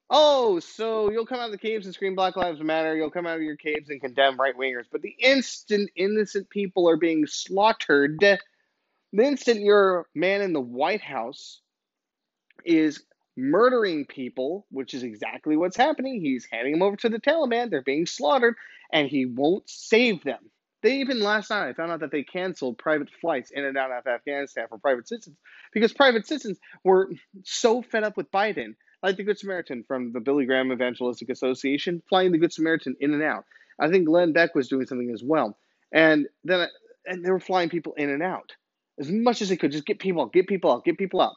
Oh, 0.10 0.60
so 0.60 1.12
you'll 1.12 1.26
come 1.26 1.40
out 1.40 1.48
of 1.48 1.52
the 1.52 1.58
caves 1.58 1.86
and 1.86 1.94
scream 1.94 2.16
Black 2.16 2.38
Lives 2.38 2.62
Matter. 2.62 2.96
You'll 2.96 3.12
come 3.12 3.28
out 3.28 3.36
of 3.36 3.42
your 3.42 3.58
caves 3.58 3.90
and 3.90 4.00
condemn 4.00 4.40
right 4.40 4.58
wingers. 4.58 4.86
But 4.90 5.02
the 5.02 5.16
instant 5.20 5.90
innocent 5.96 6.50
people 6.50 6.90
are 6.90 6.96
being 6.96 7.28
slaughtered, 7.28 8.20
the 8.20 8.40
instant 9.14 9.62
your 9.62 10.08
man 10.16 10.42
in 10.42 10.54
the 10.54 10.62
White 10.62 11.02
House 11.02 11.62
is 12.64 13.04
murdering 13.36 14.06
people, 14.06 14.66
which 14.72 14.94
is 14.94 15.04
exactly 15.04 15.58
what's 15.58 15.78
happening, 15.78 16.22
he's 16.22 16.48
handing 16.52 16.74
them 16.74 16.82
over 16.82 16.96
to 16.98 17.10
the 17.10 17.20
Taliban. 17.20 17.70
They're 17.70 17.82
being 17.82 18.06
slaughtered, 18.06 18.56
and 18.92 19.08
he 19.08 19.26
won't 19.26 19.70
save 19.70 20.24
them. 20.24 20.50
They 20.84 20.98
even 20.98 21.20
last 21.20 21.50
night 21.50 21.68
I 21.68 21.74
found 21.74 21.92
out 21.92 22.02
that 22.02 22.12
they 22.12 22.24
canceled 22.24 22.78
private 22.78 23.10
flights 23.20 23.52
in 23.52 23.66
and 23.66 23.78
out 23.78 23.92
of 23.92 24.06
Afghanistan 24.06 24.68
for 24.70 24.78
private 24.78 25.08
citizens 25.08 25.38
because 25.74 25.92
private 25.94 26.28
citizens 26.28 26.60
were 26.84 27.10
so 27.44 27.82
fed 27.82 28.04
up 28.04 28.16
with 28.16 28.32
Biden, 28.32 28.76
like 29.02 29.18
the 29.18 29.24
Good 29.24 29.40
Samaritan 29.40 29.84
from 29.88 30.12
the 30.12 30.20
Billy 30.20 30.46
Graham 30.46 30.72
Evangelistic 30.72 31.30
Association, 31.30 32.04
flying 32.08 32.32
the 32.32 32.38
Good 32.38 32.54
Samaritan 32.54 32.96
in 33.00 33.14
and 33.14 33.24
out. 33.24 33.46
I 33.80 33.90
think 33.90 34.06
Glenn 34.06 34.34
Beck 34.34 34.56
was 34.56 34.68
doing 34.68 34.86
something 34.86 35.12
as 35.12 35.24
well, 35.24 35.58
and 35.92 36.28
then 36.44 36.68
and 37.06 37.26
they 37.26 37.32
were 37.32 37.40
flying 37.40 37.70
people 37.70 37.94
in 37.96 38.10
and 38.10 38.22
out 38.22 38.54
as 39.00 39.10
much 39.10 39.42
as 39.42 39.50
they 39.50 39.58
could. 39.58 39.72
Just 39.72 39.86
get 39.86 40.00
people 40.00 40.24
out, 40.24 40.34
get 40.34 40.48
people 40.48 40.72
out, 40.72 40.86
get 40.86 40.98
people 40.98 41.22
out. 41.22 41.36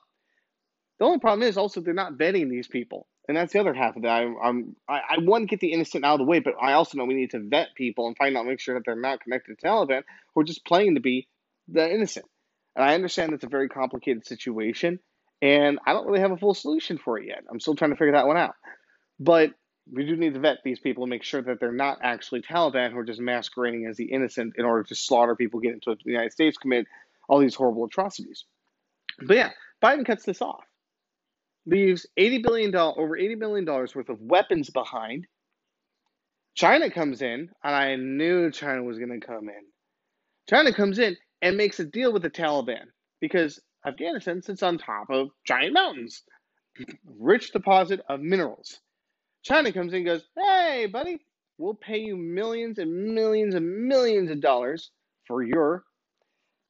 The 0.98 1.06
only 1.06 1.18
problem 1.18 1.48
is 1.48 1.56
also 1.56 1.80
they're 1.80 1.94
not 1.94 2.14
vetting 2.14 2.50
these 2.50 2.68
people, 2.68 3.06
and 3.30 3.36
that's 3.36 3.52
the 3.52 3.60
other 3.60 3.72
half 3.72 3.94
of 3.94 4.02
that. 4.02 4.10
I, 4.10 4.34
I'm 4.42 4.74
I, 4.88 5.00
I 5.10 5.18
want 5.20 5.42
to 5.42 5.46
get 5.46 5.60
the 5.60 5.72
innocent 5.72 6.04
out 6.04 6.14
of 6.14 6.18
the 6.18 6.24
way, 6.24 6.40
but 6.40 6.54
I 6.60 6.72
also 6.72 6.98
know 6.98 7.04
we 7.04 7.14
need 7.14 7.30
to 7.30 7.38
vet 7.38 7.68
people 7.76 8.08
and 8.08 8.16
find 8.16 8.36
out, 8.36 8.44
make 8.44 8.58
sure 8.58 8.74
that 8.74 8.82
they're 8.84 9.00
not 9.00 9.20
connected 9.20 9.56
to 9.56 9.66
Taliban 9.66 10.02
who 10.34 10.40
are 10.40 10.44
just 10.44 10.66
playing 10.66 10.96
to 10.96 11.00
be 11.00 11.28
the 11.68 11.88
innocent. 11.88 12.26
And 12.74 12.84
I 12.84 12.94
understand 12.94 13.32
it's 13.32 13.44
a 13.44 13.48
very 13.48 13.68
complicated 13.68 14.26
situation, 14.26 14.98
and 15.40 15.78
I 15.86 15.92
don't 15.92 16.06
really 16.06 16.18
have 16.18 16.32
a 16.32 16.36
full 16.36 16.54
solution 16.54 16.98
for 16.98 17.18
it 17.18 17.28
yet. 17.28 17.44
I'm 17.48 17.60
still 17.60 17.76
trying 17.76 17.92
to 17.92 17.96
figure 17.96 18.14
that 18.14 18.26
one 18.26 18.36
out. 18.36 18.56
But 19.20 19.52
we 19.92 20.04
do 20.04 20.16
need 20.16 20.34
to 20.34 20.40
vet 20.40 20.58
these 20.64 20.80
people 20.80 21.04
and 21.04 21.10
make 21.10 21.22
sure 21.22 21.40
that 21.40 21.60
they're 21.60 21.70
not 21.70 21.98
actually 22.02 22.42
Taliban 22.42 22.90
who 22.90 22.98
are 22.98 23.04
just 23.04 23.20
masquerading 23.20 23.86
as 23.86 23.96
the 23.96 24.06
innocent 24.06 24.54
in 24.56 24.64
order 24.64 24.82
to 24.84 24.94
slaughter 24.96 25.36
people, 25.36 25.60
get 25.60 25.74
into 25.74 25.94
the 25.94 26.10
United 26.10 26.32
States, 26.32 26.58
commit 26.58 26.86
all 27.28 27.38
these 27.38 27.54
horrible 27.54 27.84
atrocities. 27.84 28.44
But 29.22 29.36
yeah, 29.36 29.50
Biden 29.80 30.04
cuts 30.04 30.24
this 30.24 30.42
off, 30.42 30.64
leaves 31.66 32.06
$80 32.18 32.42
billion, 32.42 32.74
over 32.74 33.16
$80 33.16 33.38
billion 33.38 33.64
worth 33.66 34.08
of 34.08 34.20
weapons 34.20 34.70
behind. 34.70 35.26
China 36.54 36.90
comes 36.90 37.22
in, 37.22 37.48
and 37.62 37.74
I 37.74 37.96
knew 37.96 38.50
China 38.50 38.82
was 38.82 38.98
going 38.98 39.20
to 39.20 39.26
come 39.26 39.48
in. 39.48 39.64
China 40.48 40.72
comes 40.72 40.98
in 40.98 41.16
and 41.42 41.56
makes 41.56 41.80
a 41.80 41.84
deal 41.84 42.12
with 42.12 42.22
the 42.22 42.30
Taliban 42.30 42.86
because 43.20 43.60
Afghanistan 43.86 44.42
sits 44.42 44.62
on 44.62 44.78
top 44.78 45.08
of 45.10 45.30
giant 45.46 45.72
mountains, 45.74 46.22
rich 47.18 47.52
deposit 47.52 48.00
of 48.08 48.20
minerals. 48.20 48.80
China 49.42 49.72
comes 49.72 49.92
in 49.92 49.98
and 49.98 50.06
goes, 50.06 50.24
hey, 50.36 50.86
buddy, 50.86 51.20
we'll 51.58 51.74
pay 51.74 51.98
you 51.98 52.16
millions 52.16 52.78
and 52.78 53.14
millions 53.14 53.54
and 53.54 53.86
millions 53.86 54.30
of 54.30 54.40
dollars 54.40 54.90
for 55.26 55.42
your 55.42 55.84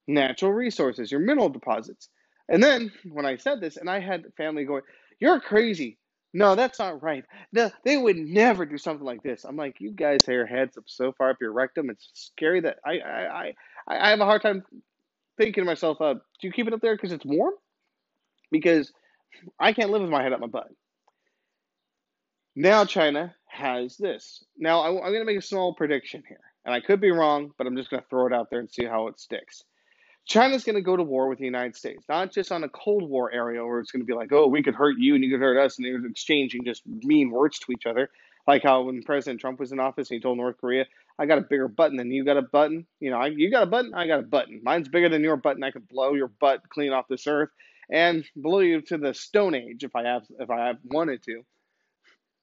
natural 0.07 0.53
resources, 0.53 1.11
your 1.11 1.21
mineral 1.21 1.49
deposits. 1.49 2.09
And 2.51 2.63
then 2.63 2.93
when 3.13 3.27
I 3.27 3.39
said 3.39 3.61
this, 3.63 3.79
and 3.79 3.91
I 3.91 4.01
had 4.01 4.25
family 4.37 4.67
going, 4.67 4.83
You're 5.21 5.41
crazy. 5.41 5.99
No, 6.35 6.57
that's 6.57 6.81
not 6.81 7.03
right. 7.03 7.25
No, 7.53 7.73
they 7.85 7.99
would 7.99 8.19
never 8.19 8.67
do 8.67 8.79
something 8.79 9.07
like 9.07 9.25
this. 9.25 9.45
I'm 9.45 9.57
like, 9.57 9.77
you 9.81 9.93
guys 9.93 10.27
have 10.27 10.35
your 10.35 10.47
heads 10.47 10.79
up 10.79 10.85
so 10.87 11.13
far 11.13 11.31
up 11.31 11.39
your 11.43 11.53
rectum. 11.53 11.91
It's 11.91 12.11
scary 12.15 12.61
that 12.63 12.79
I 12.87 13.01
I, 13.01 13.55
I, 13.89 14.07
I 14.07 14.11
have 14.11 14.21
a 14.21 14.27
hard 14.27 14.43
time 14.43 14.65
thinking 15.39 15.63
to 15.65 15.67
myself, 15.67 16.01
uh, 16.01 16.15
do 16.15 16.21
you 16.43 16.53
keep 16.53 16.69
it 16.69 16.75
up 16.75 16.81
there 16.83 16.97
because 16.97 17.13
it's 17.13 17.25
warm? 17.27 17.55
Because 18.53 18.93
I 19.61 19.73
can't 19.73 19.91
live 19.91 20.03
with 20.03 20.11
my 20.11 20.23
head 20.23 20.33
up 20.33 20.41
my 20.41 20.49
butt. 20.49 20.69
Now 22.57 22.85
China 22.85 23.35
has 23.49 23.97
this. 23.97 24.45
Now 24.59 24.81
I, 24.83 24.89
I'm 24.89 25.13
going 25.13 25.21
to 25.21 25.25
make 25.25 25.39
a 25.39 25.43
small 25.43 25.75
prediction 25.75 26.23
here, 26.29 26.41
and 26.65 26.75
I 26.75 26.81
could 26.81 27.01
be 27.01 27.13
wrong, 27.13 27.53
but 27.59 27.67
I'm 27.67 27.77
just 27.77 27.91
going 27.91 28.03
to 28.03 28.09
throw 28.09 28.27
it 28.27 28.33
out 28.35 28.49
there 28.51 28.61
and 28.61 28.71
see 28.71 28.85
how 28.85 29.09
it 29.09 29.21
sticks. 29.21 29.63
China's 30.27 30.65
going 30.65 30.77
to 30.77 30.83
go 30.83 30.97
to 30.97 31.03
war 31.03 31.29
with 31.29 31.39
the 31.39 31.45
United 31.45 31.75
States, 31.77 32.05
not 32.09 32.33
just 32.33 32.53
on 32.53 32.63
a 32.63 32.69
Cold 32.69 33.09
War 33.09 33.33
area 33.33 33.65
where 33.65 33.81
it's 33.81 33.91
going 33.91 34.03
to 34.03 34.07
be 34.07 34.15
like, 34.15 34.33
oh, 34.33 34.47
we 34.47 34.63
could 34.63 34.75
hurt 34.75 34.97
you 34.99 35.15
and 35.15 35.25
you 35.25 35.31
could 35.31 35.41
hurt 35.41 35.59
us, 35.59 35.79
and 35.79 35.87
they're 35.87 36.07
exchanging 36.07 36.65
just 36.65 36.83
mean 36.87 37.31
words 37.31 37.59
to 37.61 37.73
each 37.73 37.87
other. 37.87 38.11
Like 38.47 38.63
how 38.63 38.83
when 38.83 39.03
President 39.03 39.41
Trump 39.41 39.61
was 39.61 39.73
in 39.73 39.81
office 39.81 40.09
he 40.09 40.21
told 40.21 40.39
North 40.39 40.57
Korea, 40.59 40.87
I 41.19 41.27
got 41.27 41.39
a 41.39 41.43
bigger 41.43 41.69
button 41.69 41.97
than 41.97 42.11
you 42.11 42.25
got 42.25 42.37
a 42.37 42.43
button. 42.43 42.87
You 42.99 43.11
know, 43.11 43.19
I, 43.19 43.27
you 43.27 43.51
got 43.51 43.65
a 43.65 43.67
button, 43.67 43.93
I 43.95 44.07
got 44.07 44.21
a 44.21 44.23
button. 44.23 44.61
Mine's 44.63 44.89
bigger 44.89 45.09
than 45.09 45.23
your 45.23 45.37
button. 45.37 45.63
I 45.63 45.71
could 45.71 45.87
blow 45.89 46.15
your 46.15 46.29
butt 46.29 46.69
clean 46.71 46.93
off 46.93 47.09
this 47.09 47.27
earth 47.27 47.51
and 47.91 48.25
blow 48.35 48.61
you 48.61 48.81
to 48.83 48.99
the 48.99 49.13
Stone 49.13 49.55
Age 49.55 49.85
if 49.85 49.95
I 49.95 50.05
have 50.05 50.23
if 50.39 50.51
I 50.51 50.69
have 50.69 50.79
wanted 50.85 51.23
to. 51.25 51.43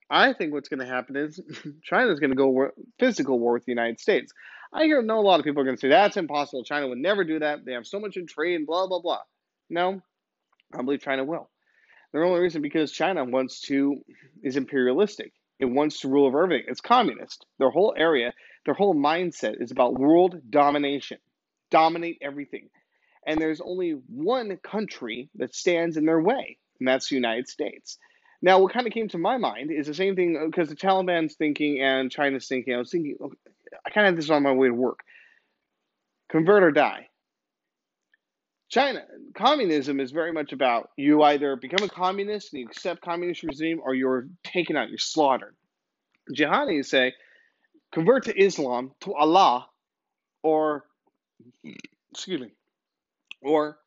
I 0.09 0.33
think 0.33 0.53
what's 0.53 0.69
going 0.69 0.79
to 0.79 0.85
happen 0.85 1.15
is 1.15 1.39
China's 1.83 2.19
going 2.19 2.29
to 2.29 2.35
go 2.35 2.47
war, 2.49 2.73
physical 2.99 3.39
war 3.39 3.53
with 3.53 3.65
the 3.65 3.71
United 3.71 3.99
States. 3.99 4.31
I 4.73 4.83
hear 4.83 5.01
know 5.01 5.19
a 5.19 5.21
lot 5.21 5.39
of 5.39 5.45
people 5.45 5.61
are 5.61 5.65
going 5.65 5.77
to 5.77 5.79
say 5.79 5.89
that's 5.89 6.17
impossible. 6.17 6.63
China 6.63 6.87
would 6.87 6.97
never 6.97 7.23
do 7.23 7.39
that. 7.39 7.65
They 7.65 7.73
have 7.73 7.87
so 7.87 7.99
much 7.99 8.17
in 8.17 8.27
trade, 8.27 8.65
blah 8.65 8.87
blah 8.87 8.99
blah. 8.99 9.21
No, 9.69 10.01
I 10.73 10.81
believe 10.81 11.01
China 11.01 11.23
will. 11.23 11.49
The 12.13 12.19
only 12.19 12.39
reason 12.39 12.61
because 12.61 12.91
China 12.91 13.23
wants 13.25 13.61
to 13.61 13.97
is 14.41 14.55
imperialistic. 14.55 15.33
It 15.59 15.65
wants 15.65 16.01
to 16.01 16.07
rule 16.07 16.25
over 16.25 16.43
everything. 16.43 16.65
It's 16.69 16.81
communist. 16.81 17.45
Their 17.59 17.69
whole 17.69 17.93
area, 17.97 18.33
their 18.65 18.73
whole 18.73 18.95
mindset 18.95 19.61
is 19.61 19.71
about 19.71 19.99
world 19.99 20.39
domination, 20.49 21.17
dominate 21.71 22.19
everything. 22.21 22.69
And 23.25 23.41
there's 23.41 23.59
only 23.59 23.91
one 24.07 24.57
country 24.63 25.29
that 25.35 25.53
stands 25.53 25.97
in 25.97 26.05
their 26.05 26.21
way, 26.21 26.57
and 26.79 26.87
that's 26.87 27.09
the 27.09 27.15
United 27.15 27.49
States. 27.49 27.97
Now, 28.41 28.59
what 28.59 28.71
kind 28.71 28.87
of 28.87 28.93
came 28.93 29.09
to 29.09 29.17
my 29.17 29.37
mind 29.37 29.71
is 29.71 29.87
the 29.87 29.93
same 29.93 30.15
thing 30.15 30.39
because 30.45 30.69
the 30.69 30.75
Taliban's 30.75 31.35
thinking 31.35 31.81
and 31.81 32.11
China's 32.11 32.47
thinking. 32.47 32.75
I 32.75 32.77
was 32.77 32.91
thinking, 32.91 33.17
I 33.85 33.89
kind 33.89 34.07
of 34.07 34.13
had 34.13 34.17
this 34.17 34.29
on 34.29 34.43
my 34.43 34.51
way 34.51 34.67
to 34.67 34.73
work 34.73 35.03
convert 36.29 36.63
or 36.63 36.71
die. 36.71 37.07
China, 38.69 39.01
communism 39.33 39.99
is 39.99 40.11
very 40.11 40.33
much 40.33 40.51
about 40.51 40.89
you 40.97 41.23
either 41.23 41.55
become 41.55 41.85
a 41.85 41.89
communist 41.89 42.51
and 42.51 42.61
you 42.61 42.67
accept 42.67 43.01
communist 43.01 43.43
regime 43.43 43.79
or 43.81 43.93
you're 43.93 44.27
taken 44.43 44.75
out, 44.75 44.89
you're 44.89 44.97
slaughtered. 44.97 45.55
Jihadis 46.35 46.87
say, 46.87 47.13
convert 47.93 48.25
to 48.25 48.37
Islam, 48.37 48.91
to 49.01 49.13
Allah, 49.13 49.69
or, 50.43 50.83
excuse 52.11 52.41
me, 52.41 52.51
or 53.41 53.77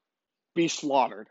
be 0.54 0.66
slaughtered. 0.68 1.28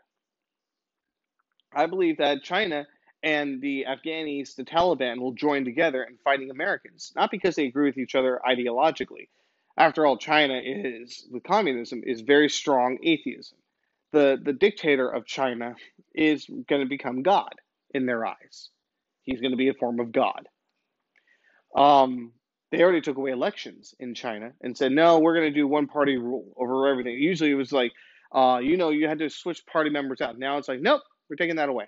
I 1.74 1.86
believe 1.86 2.18
that 2.18 2.44
China 2.44 2.86
and 3.22 3.60
the 3.60 3.86
Afghanis, 3.88 4.54
the 4.54 4.64
Taliban, 4.64 5.20
will 5.20 5.32
join 5.32 5.64
together 5.64 6.02
in 6.02 6.16
fighting 6.24 6.50
Americans, 6.50 7.12
not 7.14 7.30
because 7.30 7.54
they 7.54 7.66
agree 7.66 7.86
with 7.86 7.98
each 7.98 8.14
other 8.14 8.40
ideologically. 8.46 9.28
After 9.76 10.06
all, 10.06 10.16
China 10.16 10.60
is, 10.62 11.26
the 11.30 11.40
communism 11.40 12.02
is 12.04 12.22
very 12.22 12.48
strong 12.48 12.98
atheism. 13.02 13.58
The, 14.12 14.38
the 14.42 14.52
dictator 14.52 15.08
of 15.08 15.26
China 15.26 15.76
is 16.14 16.46
going 16.68 16.82
to 16.82 16.88
become 16.88 17.22
God 17.22 17.54
in 17.94 18.06
their 18.06 18.26
eyes. 18.26 18.70
He's 19.22 19.40
going 19.40 19.52
to 19.52 19.56
be 19.56 19.68
a 19.68 19.74
form 19.74 20.00
of 20.00 20.12
God. 20.12 20.48
Um, 21.76 22.32
they 22.72 22.82
already 22.82 23.00
took 23.00 23.16
away 23.16 23.30
elections 23.30 23.94
in 23.98 24.14
China 24.14 24.52
and 24.60 24.76
said, 24.76 24.92
no, 24.92 25.18
we're 25.18 25.34
going 25.34 25.52
to 25.52 25.58
do 25.58 25.66
one 25.66 25.86
party 25.86 26.16
rule 26.16 26.52
over 26.56 26.88
everything. 26.88 27.14
Usually 27.14 27.50
it 27.50 27.54
was 27.54 27.72
like, 27.72 27.92
uh, 28.32 28.60
you 28.62 28.76
know, 28.76 28.90
you 28.90 29.08
had 29.08 29.18
to 29.18 29.28
switch 29.28 29.64
party 29.66 29.90
members 29.90 30.20
out. 30.20 30.38
Now 30.38 30.58
it's 30.58 30.68
like, 30.68 30.80
nope, 30.80 31.02
we're 31.28 31.36
taking 31.36 31.56
that 31.56 31.68
away. 31.68 31.86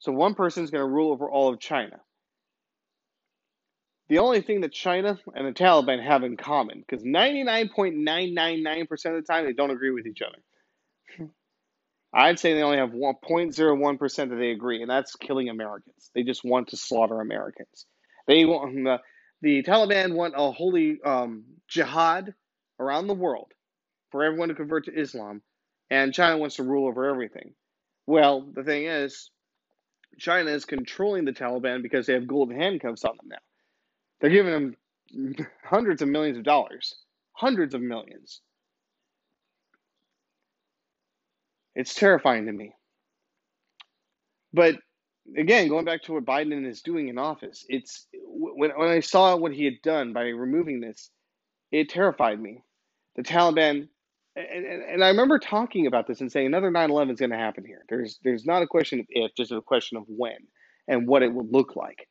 So 0.00 0.12
one 0.12 0.34
person 0.34 0.64
is 0.64 0.70
going 0.70 0.84
to 0.84 0.90
rule 0.92 1.12
over 1.12 1.30
all 1.30 1.52
of 1.52 1.60
China. 1.60 2.00
The 4.08 4.18
only 4.18 4.42
thing 4.42 4.60
that 4.62 4.72
China 4.72 5.18
and 5.34 5.46
the 5.46 5.52
Taliban 5.52 6.02
have 6.04 6.24
in 6.24 6.36
common, 6.36 6.80
because 6.86 7.04
99.999% 7.04 8.82
of 8.92 9.14
the 9.14 9.22
time 9.28 9.46
they 9.46 9.54
don't 9.54 9.70
agree 9.70 9.90
with 9.92 10.06
each 10.06 10.22
other. 10.22 10.38
I'd 12.14 12.40
say 12.40 12.54
they 12.54 12.62
only 12.62 12.78
have 12.78 12.90
0.01% 12.90 14.16
that 14.30 14.36
they 14.36 14.50
agree, 14.52 14.82
and 14.82 14.90
that's 14.90 15.16
killing 15.16 15.48
Americans. 15.50 16.10
They 16.14 16.24
just 16.24 16.44
want 16.44 16.68
to 16.68 16.76
slaughter 16.78 17.20
Americans. 17.20 17.86
They 18.26 18.44
want 18.46 18.74
the, 18.84 18.98
the 19.42 19.62
Taliban 19.64 20.14
want 20.14 20.34
a 20.36 20.52
holy 20.52 20.98
um, 21.04 21.44
jihad 21.68 22.34
around 22.80 23.08
the 23.08 23.14
world 23.14 23.52
for 24.12 24.24
everyone 24.24 24.48
to 24.50 24.54
convert 24.56 24.86
to 24.86 24.94
Islam, 24.98 25.42
and 25.90 26.14
China 26.14 26.38
wants 26.38 26.56
to 26.56 26.64
rule 26.64 26.88
over 26.88 27.06
everything. 27.10 27.54
Well, 28.06 28.50
the 28.54 28.64
thing 28.64 28.86
is, 28.86 29.30
China 30.18 30.50
is 30.50 30.64
controlling 30.64 31.24
the 31.24 31.32
Taliban 31.32 31.82
because 31.82 32.06
they 32.06 32.14
have 32.14 32.26
gold 32.26 32.52
handcuffs 32.52 33.04
on 33.04 33.16
them 33.16 33.28
now. 33.30 33.36
They're 34.20 34.30
giving 34.30 34.74
them 35.12 35.46
hundreds 35.64 36.02
of 36.02 36.08
millions 36.08 36.38
of 36.38 36.44
dollars, 36.44 36.94
hundreds 37.32 37.74
of 37.74 37.82
millions. 37.82 38.40
It's 41.74 41.94
terrifying 41.94 42.46
to 42.46 42.52
me. 42.52 42.74
But 44.52 44.76
again, 45.36 45.68
going 45.68 45.84
back 45.84 46.02
to 46.04 46.12
what 46.12 46.24
Biden 46.24 46.66
is 46.66 46.82
doing 46.82 47.08
in 47.08 47.18
office, 47.18 47.64
it's 47.68 48.06
when 48.12 48.70
when 48.70 48.88
I 48.88 49.00
saw 49.00 49.36
what 49.36 49.52
he 49.52 49.64
had 49.64 49.82
done 49.82 50.12
by 50.12 50.24
removing 50.24 50.80
this, 50.80 51.10
it 51.72 51.88
terrified 51.88 52.40
me. 52.40 52.62
The 53.16 53.22
Taliban 53.22 53.88
and, 54.36 54.66
and, 54.66 54.82
and 54.82 55.04
I 55.04 55.08
remember 55.08 55.38
talking 55.38 55.86
about 55.86 56.06
this 56.06 56.20
and 56.20 56.30
saying 56.30 56.46
another 56.46 56.70
9/11 56.70 57.12
is 57.12 57.20
going 57.20 57.30
to 57.30 57.36
happen 57.36 57.64
here. 57.64 57.84
There's 57.88 58.18
there's 58.24 58.44
not 58.44 58.62
a 58.62 58.66
question 58.66 59.00
of 59.00 59.06
if, 59.08 59.34
just 59.34 59.52
a 59.52 59.60
question 59.60 59.96
of 59.96 60.04
when 60.08 60.38
and 60.88 61.06
what 61.06 61.22
it 61.22 61.32
would 61.32 61.52
look 61.52 61.76
like. 61.76 62.08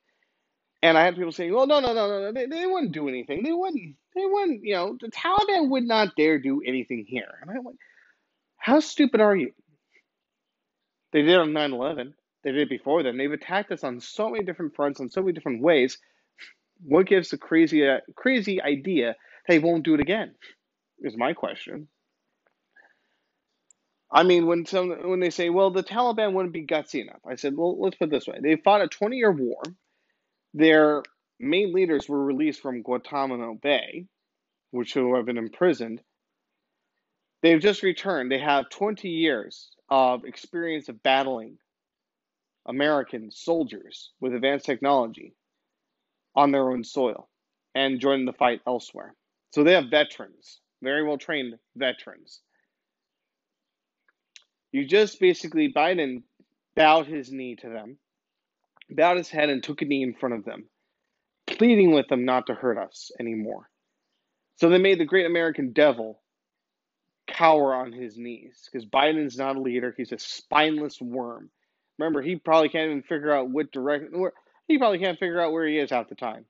And 0.81 0.97
I 0.97 1.03
had 1.03 1.15
people 1.15 1.31
saying, 1.31 1.53
"Well, 1.53 1.67
no, 1.67 1.79
no, 1.79 1.93
no, 1.93 2.07
no, 2.07 2.31
they, 2.31 2.45
they 2.45 2.65
wouldn't 2.65 2.93
do 2.93 3.09
anything. 3.09 3.43
They 3.43 3.53
wouldn't. 3.53 3.95
They 4.15 4.25
wouldn't. 4.25 4.63
You 4.63 4.75
know, 4.75 4.97
the 4.99 5.09
Taliban 5.09 5.69
would 5.69 5.83
not 5.83 6.15
dare 6.15 6.39
do 6.39 6.61
anything 6.65 7.05
here." 7.07 7.39
And 7.41 7.51
I'm 7.51 7.63
like, 7.63 7.75
"How 8.57 8.79
stupid 8.79 9.21
are 9.21 9.35
you?" 9.35 9.51
They 11.11 11.21
did 11.21 11.37
on 11.37 11.51
9/11. 11.51 12.13
They 12.43 12.51
did 12.51 12.69
before 12.69 13.03
then. 13.03 13.17
They've 13.17 13.31
attacked 13.31 13.71
us 13.71 13.83
on 13.83 13.99
so 13.99 14.29
many 14.29 14.43
different 14.43 14.75
fronts, 14.75 14.99
on 14.99 15.09
so 15.09 15.21
many 15.21 15.33
different 15.33 15.61
ways. 15.61 15.97
What 16.85 17.05
gives 17.05 17.29
the 17.29 17.37
crazy, 17.37 17.87
uh, 17.87 17.99
crazy 18.15 18.61
idea 18.61 19.15
they 19.47 19.59
won't 19.59 19.83
do 19.83 19.93
it 19.93 20.01
again? 20.01 20.35
Is 20.99 21.15
my 21.15 21.33
question. 21.33 21.87
I 24.13 24.21
mean, 24.21 24.45
when 24.45 24.65
some 24.67 24.89
when 25.09 25.19
they 25.19 25.31
say, 25.31 25.49
"Well, 25.49 25.71
the 25.71 25.83
Taliban 25.83 26.33
wouldn't 26.33 26.53
be 26.53 26.65
gutsy 26.65 27.01
enough," 27.01 27.21
I 27.25 27.35
said, 27.35 27.57
"Well, 27.57 27.79
let's 27.79 27.97
put 27.97 28.11
this 28.11 28.27
way: 28.27 28.37
they 28.39 28.55
fought 28.57 28.83
a 28.83 28.87
20-year 28.87 29.31
war. 29.31 29.63
Their 30.53 31.01
main 31.39 31.73
leaders 31.73 32.07
were 32.07 32.23
released 32.23 32.61
from 32.61 32.83
Guantanamo 32.83 33.55
Bay, 33.55 34.05
which 34.69 34.93
who 34.93 35.15
have 35.15 35.25
been 35.25 35.39
imprisoned. 35.39 36.03
They've 37.41 37.59
just 37.59 37.81
returned. 37.81 38.31
They 38.31 38.37
have 38.39 38.69
20 38.69 39.09
years 39.09 39.71
of 39.89 40.25
experience 40.25 40.89
of 40.89 41.01
battling 41.01 41.57
American 42.67 43.31
soldiers 43.31 44.11
with 44.21 44.35
advanced 44.35 44.65
technology 44.65 45.33
on 46.35 46.51
their 46.51 46.69
own 46.71 46.83
soil 46.83 47.29
and 47.73 47.99
joining 47.99 48.25
the 48.25 48.33
fight 48.33 48.61
elsewhere. 48.67 49.15
So 49.51 49.63
they 49.63 49.73
have 49.73 49.89
veterans, 49.89 50.61
very 50.83 51.03
well 51.03 51.17
trained 51.17 51.55
veterans 51.75 52.41
you 54.73 54.85
just 54.85 55.19
basically, 55.19 55.71
Biden 55.71 56.23
bowed 56.75 57.05
his 57.05 57.31
knee 57.31 57.55
to 57.57 57.69
them, 57.69 57.97
bowed 58.89 59.17
his 59.17 59.29
head 59.29 59.49
and 59.49 59.63
took 59.63 59.83
a 59.83 59.85
knee 59.85 60.01
in 60.01 60.15
front 60.15 60.35
of 60.35 60.43
them, 60.43 60.65
pleading 61.45 61.93
with 61.93 62.07
them 62.07 62.25
not 62.25 62.47
to 62.47 62.55
hurt 62.55 62.79
us 62.79 63.11
anymore. 63.19 63.69
So 64.55 64.69
they 64.69 64.79
made 64.79 64.99
the 64.99 65.05
great 65.05 65.27
American 65.27 65.73
devil 65.73 66.19
cower 67.27 67.75
on 67.75 67.93
his 67.93 68.17
knees 68.17 68.67
because 68.69 68.85
Biden's 68.85 69.37
not 69.37 69.55
a 69.55 69.61
leader. 69.61 69.93
He's 69.95 70.11
a 70.11 70.17
spineless 70.17 70.99
worm. 70.99 71.51
Remember, 71.99 72.23
he 72.23 72.35
probably 72.35 72.69
can't 72.69 72.89
even 72.89 73.03
figure 73.03 73.31
out 73.31 73.51
what 73.51 73.71
direction, 73.71 74.19
where, 74.19 74.33
he 74.67 74.79
probably 74.79 74.97
can't 74.97 75.19
figure 75.19 75.39
out 75.39 75.51
where 75.51 75.67
he 75.67 75.77
is 75.77 75.91
half 75.91 76.09
the 76.09 76.15
time. 76.15 76.45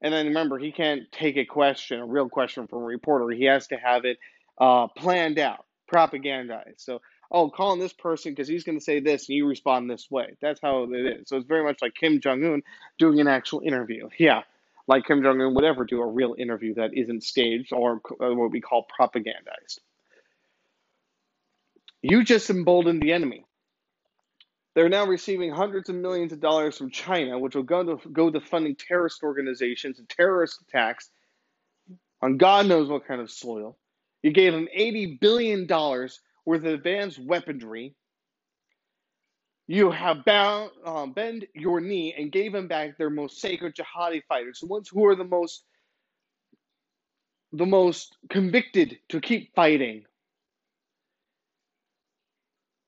And 0.00 0.14
then 0.14 0.28
remember, 0.28 0.58
he 0.58 0.70
can't 0.70 1.10
take 1.10 1.36
a 1.36 1.44
question, 1.44 1.98
a 1.98 2.06
real 2.06 2.28
question 2.28 2.68
from 2.68 2.82
a 2.82 2.86
reporter. 2.86 3.28
He 3.30 3.46
has 3.46 3.66
to 3.68 3.76
have 3.76 4.04
it 4.04 4.18
uh, 4.56 4.86
planned 4.86 5.40
out 5.40 5.64
propagandized. 5.88 6.78
So, 6.78 7.00
oh, 7.30 7.50
calling 7.50 7.80
this 7.80 7.92
person 7.92 8.32
because 8.32 8.48
he's 8.48 8.64
going 8.64 8.78
to 8.78 8.84
say 8.84 9.00
this 9.00 9.28
and 9.28 9.36
you 9.36 9.46
respond 9.46 9.90
this 9.90 10.10
way. 10.10 10.36
That's 10.40 10.60
how 10.60 10.84
it 10.84 11.20
is. 11.20 11.28
So 11.28 11.36
it's 11.36 11.46
very 11.46 11.64
much 11.64 11.82
like 11.82 11.94
Kim 11.94 12.20
Jong 12.20 12.44
Un 12.44 12.62
doing 12.98 13.20
an 13.20 13.28
actual 13.28 13.60
interview. 13.60 14.08
Yeah, 14.18 14.42
like 14.86 15.06
Kim 15.06 15.22
Jong 15.22 15.40
Un 15.40 15.54
would 15.54 15.64
ever 15.64 15.84
do 15.84 16.00
a 16.00 16.06
real 16.06 16.34
interview 16.38 16.74
that 16.74 16.90
isn't 16.94 17.24
staged 17.24 17.72
or 17.72 18.00
uh, 18.20 18.34
what 18.34 18.50
we 18.50 18.60
call 18.60 18.86
propagandized. 18.98 19.78
You 22.02 22.22
just 22.24 22.48
emboldened 22.50 23.02
the 23.02 23.12
enemy. 23.12 23.44
They're 24.74 24.88
now 24.88 25.06
receiving 25.06 25.50
hundreds 25.50 25.88
of 25.88 25.96
millions 25.96 26.32
of 26.32 26.38
dollars 26.38 26.78
from 26.78 26.90
China, 26.90 27.38
which 27.38 27.56
will 27.56 27.64
go 27.64 27.96
to 27.96 28.08
go 28.10 28.30
to 28.30 28.40
funding 28.40 28.76
terrorist 28.76 29.24
organizations 29.24 29.98
and 29.98 30.08
terrorist 30.08 30.60
attacks 30.62 31.10
on 32.22 32.36
God 32.36 32.66
knows 32.66 32.88
what 32.88 33.06
kind 33.06 33.20
of 33.20 33.30
soil. 33.30 33.76
You 34.22 34.32
gave 34.32 34.52
them 34.52 34.68
$80 34.76 35.20
billion 35.20 35.66
worth 35.68 36.10
of 36.46 36.64
advanced 36.64 37.18
weaponry. 37.20 37.94
You 39.66 39.90
have 39.90 40.24
bound, 40.24 40.70
um, 40.84 41.12
bend 41.12 41.46
your 41.54 41.80
knee 41.80 42.14
and 42.18 42.32
gave 42.32 42.52
them 42.52 42.68
back 42.68 42.98
their 42.98 43.10
most 43.10 43.40
sacred 43.40 43.76
jihadi 43.76 44.22
fighters, 44.28 44.60
the 44.60 44.66
ones 44.66 44.88
who 44.88 45.06
are 45.06 45.16
the 45.16 45.24
most 45.24 45.64
the 47.52 47.66
most 47.66 48.16
convicted 48.30 48.98
to 49.08 49.20
keep 49.20 49.54
fighting. 49.54 50.04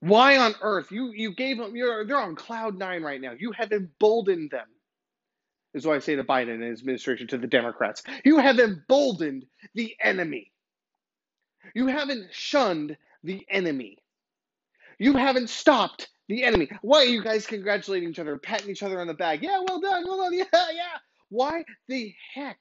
Why 0.00 0.38
on 0.38 0.54
earth 0.62 0.92
you 0.92 1.12
you 1.14 1.34
gave 1.34 1.58
them? 1.58 1.76
You're 1.76 2.06
they're 2.06 2.18
on 2.18 2.36
cloud 2.36 2.78
nine 2.78 3.02
right 3.02 3.20
now. 3.20 3.32
You 3.38 3.52
have 3.52 3.72
emboldened 3.72 4.50
them 4.50 4.66
is 5.74 5.86
what 5.86 5.96
I 5.96 6.00
say 6.00 6.16
to 6.16 6.24
Biden 6.24 6.54
and 6.54 6.62
his 6.62 6.80
administration 6.80 7.26
to 7.28 7.38
the 7.38 7.46
Democrats. 7.46 8.02
You 8.24 8.38
have 8.38 8.58
emboldened 8.58 9.46
the 9.74 9.94
enemy. 10.02 10.49
You 11.74 11.88
haven't 11.88 12.28
shunned 12.32 12.96
the 13.24 13.46
enemy. 13.50 13.98
You 14.98 15.14
haven't 15.14 15.50
stopped 15.50 16.08
the 16.28 16.44
enemy. 16.44 16.70
Why 16.82 16.98
are 17.00 17.04
you 17.06 17.22
guys 17.22 17.46
congratulating 17.46 18.10
each 18.10 18.18
other, 18.18 18.38
patting 18.38 18.70
each 18.70 18.82
other 18.82 19.00
on 19.00 19.06
the 19.06 19.14
back? 19.14 19.42
Yeah, 19.42 19.62
well 19.68 19.80
done, 19.80 20.04
well 20.06 20.18
done, 20.18 20.34
yeah, 20.38 20.44
yeah. 20.52 20.98
Why 21.30 21.64
the 21.88 22.14
heck 22.34 22.58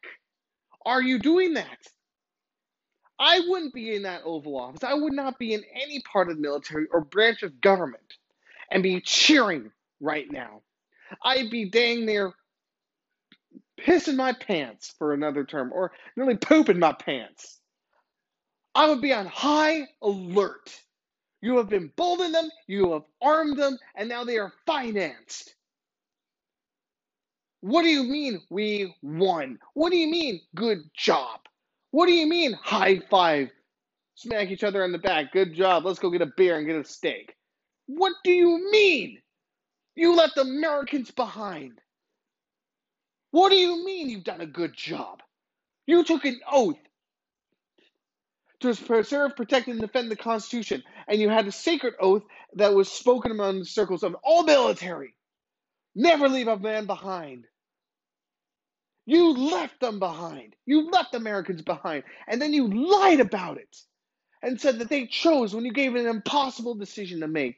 are 0.86 1.02
you 1.02 1.20
doing 1.20 1.56
that? 1.56 1.80
I 3.20 3.42
wouldn't 3.48 3.74
be 3.74 3.96
in 3.96 4.04
that 4.04 4.22
Oval 4.26 4.58
Office. 4.60 4.84
I 4.84 4.94
would 4.94 5.14
not 5.14 5.40
be 5.40 5.54
in 5.54 5.64
any 5.76 6.02
part 6.02 6.30
of 6.30 6.36
the 6.38 6.42
military 6.42 6.88
or 6.92 7.02
branch 7.02 7.44
of 7.44 7.62
government 7.62 8.16
and 8.72 8.84
be 8.84 9.02
cheering 9.02 9.72
right 10.02 10.28
now. 10.32 10.62
I'd 11.24 11.50
be 11.52 11.70
dang 11.70 12.06
near 12.06 12.34
pissing 13.80 14.16
my 14.16 14.34
pants 14.34 14.94
for 15.00 15.14
another 15.14 15.46
term, 15.46 15.72
or 15.74 15.92
nearly 16.18 16.38
pooping 16.38 16.80
my 16.80 16.94
pants. 16.94 17.59
I 18.76 18.88
would 18.88 19.02
be 19.02 19.14
on 19.14 19.26
high 19.26 19.88
alert. 20.02 20.82
You 21.42 21.58
have 21.58 21.74
emboldened 21.74 22.34
them, 22.34 22.50
you 22.68 22.92
have 22.94 23.04
armed 23.22 23.58
them, 23.58 23.78
and 23.96 24.10
now 24.10 24.24
they 24.24 24.38
are 24.38 24.54
financed. 24.66 25.56
What 27.62 27.84
do 27.84 27.90
you 27.90 28.04
mean 28.04 28.42
we 28.50 28.96
won? 29.02 29.60
What 29.74 29.92
do 29.92 29.98
you 29.98 30.10
mean 30.10 30.42
good 30.56 30.80
job? 30.94 31.42
What 31.92 32.08
do 32.08 32.14
you 32.14 32.28
mean 32.28 32.54
high 32.54 33.00
five? 33.10 33.50
Smack 34.16 34.50
each 34.50 34.64
other 34.64 34.84
on 34.84 34.92
the 34.92 34.98
back. 34.98 35.32
Good 35.32 35.54
job. 35.54 35.86
Let's 35.86 36.00
go 36.00 36.10
get 36.10 36.22
a 36.22 36.32
beer 36.38 36.58
and 36.58 36.68
get 36.68 36.76
a 36.76 36.84
steak. 36.84 37.36
What 37.88 38.14
do 38.24 38.32
you 38.32 38.70
mean? 38.72 39.20
You 39.96 40.16
left 40.16 40.38
Americans 40.38 41.12
behind. 41.12 41.80
What 43.32 43.50
do 43.50 43.56
you 43.56 43.84
mean 43.86 44.10
you've 44.10 44.24
done 44.24 44.42
a 44.42 44.46
good 44.46 44.76
job? 44.76 45.22
You 45.88 46.04
took 46.04 46.26
an 46.26 46.40
oath 46.52 46.78
to 48.62 48.76
preserve, 48.76 49.36
protect, 49.36 49.68
and 49.68 49.80
defend 49.80 50.12
the 50.12 50.16
Constitution, 50.16 50.84
and 51.08 51.20
you 51.20 51.30
had 51.30 51.48
a 51.48 51.52
sacred 51.52 51.96
oath 52.00 52.24
that 52.56 52.74
was 52.74 52.92
spoken 52.92 53.32
among 53.32 53.60
the 53.60 53.66
circles 53.66 54.04
of 54.04 54.16
all 54.24 54.44
military. 54.44 55.16
Never 55.96 56.30
leave 56.30 56.48
a 56.48 56.58
man 56.58 56.86
behind. 56.86 57.46
You 59.06 59.34
left 59.34 59.80
them 59.80 60.00
behind. 60.00 60.56
You 60.66 60.92
left 60.92 61.16
Americans 61.16 61.64
behind. 61.64 62.04
And 62.28 62.42
then 62.42 62.54
you 62.54 62.68
lied 62.68 63.20
about 63.20 63.58
it 63.58 63.76
and 64.44 64.62
said 64.62 64.80
that 64.80 64.90
they 64.90 65.08
chose 65.08 65.54
when 65.54 65.66
you 65.66 65.74
gave 65.74 65.96
an 65.96 66.08
impossible 66.08 66.76
decision 66.76 67.22
to 67.22 67.28
make. 67.28 67.58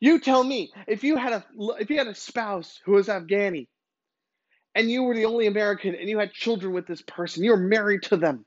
You 0.00 0.18
tell 0.18 0.42
me 0.42 0.72
if 0.88 1.04
you 1.04 1.16
had 1.16 1.32
a 1.32 1.44
if 1.78 1.90
you 1.90 1.98
had 1.98 2.08
a 2.08 2.14
spouse 2.14 2.80
who 2.84 2.92
was 2.92 3.08
Afghani 3.08 3.68
and 4.74 4.90
you 4.90 5.02
were 5.02 5.14
the 5.14 5.24
only 5.24 5.46
American 5.46 5.94
and 5.94 6.08
you 6.08 6.18
had 6.18 6.32
children 6.32 6.72
with 6.72 6.86
this 6.86 7.02
person, 7.02 7.44
you're 7.44 7.56
married 7.56 8.02
to 8.04 8.16
them. 8.16 8.44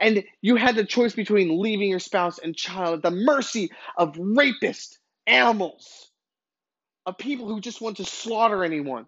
And 0.00 0.24
you 0.40 0.56
had 0.56 0.76
the 0.76 0.84
choice 0.84 1.14
between 1.14 1.60
leaving 1.60 1.90
your 1.90 1.98
spouse 1.98 2.38
and 2.38 2.54
child 2.54 2.96
at 2.96 3.02
the 3.02 3.10
mercy 3.10 3.70
of 3.96 4.16
rapist 4.18 4.98
animals, 5.26 6.10
of 7.06 7.18
people 7.18 7.48
who 7.48 7.60
just 7.60 7.80
want 7.80 7.96
to 7.96 8.04
slaughter 8.04 8.62
anyone, 8.62 9.06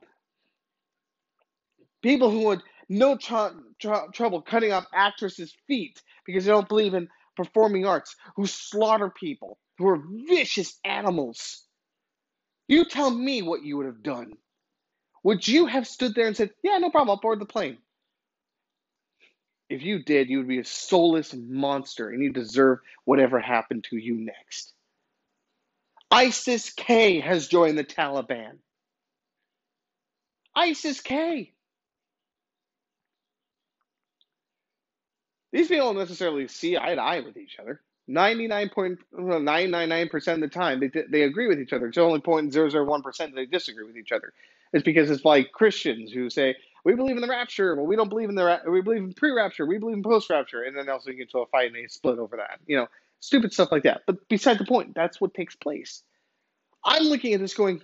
people 2.02 2.30
who 2.30 2.50
had 2.50 2.62
no 2.88 3.16
tr- 3.16 3.56
tr- 3.80 4.10
trouble 4.12 4.42
cutting 4.42 4.72
off 4.72 4.86
actresses' 4.94 5.54
feet 5.66 6.00
because 6.26 6.44
they 6.44 6.50
don't 6.50 6.68
believe 6.68 6.94
in 6.94 7.08
performing 7.36 7.86
arts, 7.86 8.16
who 8.36 8.46
slaughter 8.46 9.10
people, 9.10 9.58
who 9.78 9.88
are 9.88 10.02
vicious 10.28 10.78
animals. 10.84 11.64
You 12.68 12.84
tell 12.84 13.10
me 13.10 13.42
what 13.42 13.62
you 13.62 13.76
would 13.76 13.86
have 13.86 14.02
done. 14.02 14.32
Would 15.24 15.46
you 15.46 15.66
have 15.66 15.86
stood 15.86 16.14
there 16.14 16.26
and 16.26 16.36
said, 16.36 16.50
Yeah, 16.62 16.78
no 16.78 16.90
problem, 16.90 17.10
I'll 17.10 17.20
board 17.20 17.40
the 17.40 17.46
plane? 17.46 17.78
If 19.68 19.82
you 19.82 20.02
did, 20.02 20.28
you 20.28 20.38
would 20.38 20.48
be 20.48 20.58
a 20.58 20.64
soulless 20.64 21.34
monster 21.34 22.10
and 22.10 22.22
you 22.22 22.32
deserve 22.32 22.80
whatever 23.04 23.40
happened 23.40 23.84
to 23.84 23.96
you 23.96 24.14
next. 24.16 24.74
ISIS 26.10 26.70
K 26.74 27.20
has 27.20 27.48
joined 27.48 27.78
the 27.78 27.84
Taliban. 27.84 28.58
ISIS 30.54 31.00
K. 31.00 31.52
These 35.52 35.68
people 35.68 35.86
don't 35.86 35.98
necessarily 35.98 36.48
see 36.48 36.76
eye 36.76 36.94
to 36.94 37.00
eye 37.00 37.20
with 37.20 37.38
each 37.38 37.56
other. 37.58 37.80
99.999% 38.10 40.34
of 40.34 40.40
the 40.40 40.48
time, 40.48 40.80
they, 40.80 40.90
they 41.10 41.22
agree 41.22 41.46
with 41.46 41.60
each 41.60 41.72
other. 41.72 41.86
It's 41.86 41.98
only 41.98 42.20
0.001% 42.20 43.16
that 43.16 43.34
they 43.34 43.46
disagree 43.46 43.86
with 43.86 43.96
each 43.96 44.12
other. 44.12 44.32
It's 44.72 44.84
because 44.84 45.10
it's 45.10 45.24
like 45.24 45.52
Christians 45.52 46.10
who 46.10 46.30
say, 46.30 46.56
we 46.84 46.94
believe 46.94 47.16
in 47.16 47.22
the 47.22 47.28
rapture, 47.28 47.76
but 47.76 47.84
we 47.84 47.94
don't 47.94 48.08
believe 48.08 48.28
in 48.28 48.34
the, 48.34 48.44
ra- 48.44 48.68
we 48.68 48.80
believe 48.80 49.04
in 49.04 49.12
pre-rapture, 49.12 49.66
we 49.66 49.78
believe 49.78 49.96
in 49.96 50.02
post-rapture, 50.02 50.62
and 50.62 50.76
then 50.76 50.88
also 50.88 51.10
you 51.10 51.16
get 51.16 51.28
into 51.28 51.38
a 51.38 51.46
fight 51.46 51.66
and 51.66 51.76
they 51.76 51.86
split 51.86 52.18
over 52.18 52.36
that. 52.38 52.58
You 52.66 52.76
know, 52.76 52.88
stupid 53.20 53.52
stuff 53.52 53.70
like 53.70 53.84
that. 53.84 54.02
But 54.06 54.28
beside 54.28 54.58
the 54.58 54.64
point, 54.64 54.94
that's 54.94 55.20
what 55.20 55.34
takes 55.34 55.54
place. 55.54 56.02
I'm 56.84 57.04
looking 57.04 57.34
at 57.34 57.40
this 57.40 57.54
going, 57.54 57.82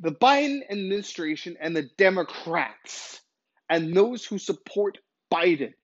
the 0.00 0.12
Biden 0.12 0.60
administration 0.70 1.58
and 1.60 1.76
the 1.76 1.90
Democrats 1.98 3.20
and 3.68 3.94
those 3.94 4.24
who 4.24 4.38
support 4.38 4.96
Biden, 5.30 5.74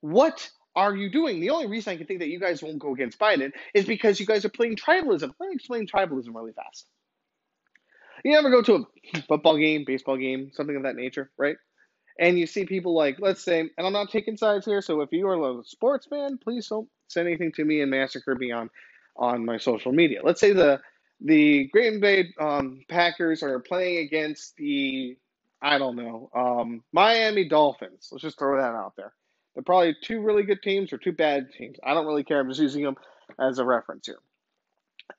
what 0.00 0.50
are 0.78 0.94
you 0.96 1.10
doing? 1.10 1.40
The 1.40 1.50
only 1.50 1.66
reason 1.66 1.92
I 1.92 1.96
can 1.96 2.06
think 2.06 2.20
that 2.20 2.28
you 2.28 2.38
guys 2.38 2.62
won't 2.62 2.78
go 2.78 2.94
against 2.94 3.18
Biden 3.18 3.52
is 3.74 3.84
because 3.84 4.20
you 4.20 4.26
guys 4.26 4.44
are 4.44 4.50
playing 4.50 4.76
tribalism. 4.76 5.32
Let 5.38 5.48
me 5.48 5.54
explain 5.54 5.86
tribalism 5.86 6.34
really 6.34 6.52
fast. 6.52 6.86
You 8.24 8.36
ever 8.36 8.50
go 8.50 8.62
to 8.62 8.86
a 9.14 9.22
football 9.22 9.56
game, 9.58 9.84
baseball 9.86 10.16
game, 10.16 10.50
something 10.54 10.76
of 10.76 10.84
that 10.84 10.96
nature, 10.96 11.30
right? 11.36 11.56
And 12.18 12.38
you 12.38 12.46
see 12.46 12.64
people 12.64 12.94
like, 12.94 13.16
let's 13.20 13.42
say, 13.42 13.60
and 13.60 13.86
I'm 13.86 13.92
not 13.92 14.10
taking 14.10 14.36
sides 14.36 14.66
here, 14.66 14.82
so 14.82 15.00
if 15.02 15.12
you 15.12 15.28
are 15.28 15.60
a 15.60 15.64
sports 15.64 16.06
fan, 16.06 16.38
please 16.38 16.66
don't 16.68 16.88
send 17.08 17.28
anything 17.28 17.52
to 17.52 17.64
me 17.64 17.80
and 17.80 17.90
massacre 17.90 18.34
me 18.34 18.50
on, 18.50 18.70
on 19.16 19.44
my 19.44 19.58
social 19.58 19.92
media. 19.92 20.20
Let's 20.24 20.40
say 20.40 20.52
the 20.52 20.80
the 21.20 21.66
Green 21.72 22.00
Bay 22.00 22.32
um, 22.38 22.84
Packers 22.88 23.42
are 23.42 23.58
playing 23.58 24.06
against 24.06 24.56
the, 24.56 25.16
I 25.60 25.78
don't 25.78 25.96
know, 25.96 26.30
um, 26.34 26.84
Miami 26.92 27.48
Dolphins. 27.48 28.08
Let's 28.12 28.22
just 28.22 28.38
throw 28.38 28.56
that 28.56 28.74
out 28.74 28.94
there. 28.96 29.12
They're 29.58 29.64
probably 29.64 29.96
two 30.00 30.20
really 30.20 30.44
good 30.44 30.62
teams 30.62 30.92
or 30.92 30.98
two 30.98 31.10
bad 31.10 31.52
teams. 31.52 31.78
I 31.82 31.92
don't 31.92 32.06
really 32.06 32.22
care. 32.22 32.38
I'm 32.38 32.48
just 32.48 32.60
using 32.60 32.84
them 32.84 32.94
as 33.40 33.58
a 33.58 33.64
reference 33.64 34.06
here. 34.06 34.20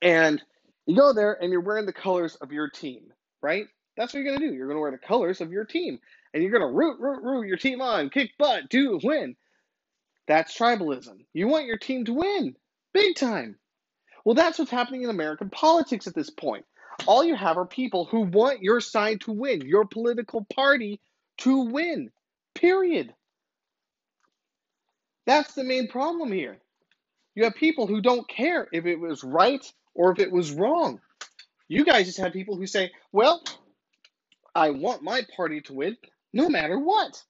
And 0.00 0.42
you 0.86 0.96
go 0.96 1.12
there 1.12 1.34
and 1.34 1.52
you're 1.52 1.60
wearing 1.60 1.84
the 1.84 1.92
colors 1.92 2.36
of 2.36 2.50
your 2.50 2.70
team, 2.70 3.12
right? 3.42 3.66
That's 3.98 4.14
what 4.14 4.22
you're 4.22 4.30
going 4.30 4.40
to 4.40 4.48
do. 4.48 4.54
You're 4.54 4.66
going 4.66 4.78
to 4.78 4.80
wear 4.80 4.92
the 4.92 4.96
colors 4.96 5.42
of 5.42 5.52
your 5.52 5.66
team. 5.66 5.98
And 6.32 6.42
you're 6.42 6.52
going 6.52 6.62
to 6.62 6.74
root, 6.74 6.98
root, 6.98 7.22
root 7.22 7.48
your 7.48 7.58
team 7.58 7.82
on, 7.82 8.08
kick 8.08 8.30
butt, 8.38 8.70
do 8.70 8.98
win. 9.02 9.36
That's 10.26 10.56
tribalism. 10.56 11.18
You 11.34 11.46
want 11.46 11.66
your 11.66 11.76
team 11.76 12.06
to 12.06 12.14
win 12.14 12.56
big 12.94 13.16
time. 13.16 13.56
Well, 14.24 14.34
that's 14.34 14.58
what's 14.58 14.70
happening 14.70 15.02
in 15.02 15.10
American 15.10 15.50
politics 15.50 16.06
at 16.06 16.14
this 16.14 16.30
point. 16.30 16.64
All 17.04 17.22
you 17.22 17.36
have 17.36 17.58
are 17.58 17.66
people 17.66 18.06
who 18.06 18.22
want 18.22 18.62
your 18.62 18.80
side 18.80 19.20
to 19.22 19.32
win, 19.32 19.60
your 19.60 19.84
political 19.84 20.46
party 20.46 20.98
to 21.40 21.60
win, 21.64 22.10
period. 22.54 23.12
That's 25.26 25.54
the 25.54 25.64
main 25.64 25.88
problem 25.88 26.32
here. 26.32 26.58
You 27.36 27.44
have 27.44 27.56
people 27.56 27.86
who 27.86 28.02
don't 28.02 28.28
care 28.28 28.68
if 28.72 28.86
it 28.86 28.96
was 29.00 29.24
right 29.24 29.64
or 29.94 30.12
if 30.12 30.20
it 30.20 30.32
was 30.32 30.52
wrong. 30.52 31.00
You 31.68 31.84
guys 31.84 32.06
just 32.06 32.18
have 32.20 32.32
people 32.32 32.56
who 32.56 32.66
say, 32.66 32.92
well, 33.12 33.42
I 34.54 34.70
want 34.70 35.02
my 35.02 35.22
party 35.36 35.62
to 35.62 35.74
win 35.74 35.96
no 36.32 36.48
matter 36.48 36.78
what. 36.78 37.22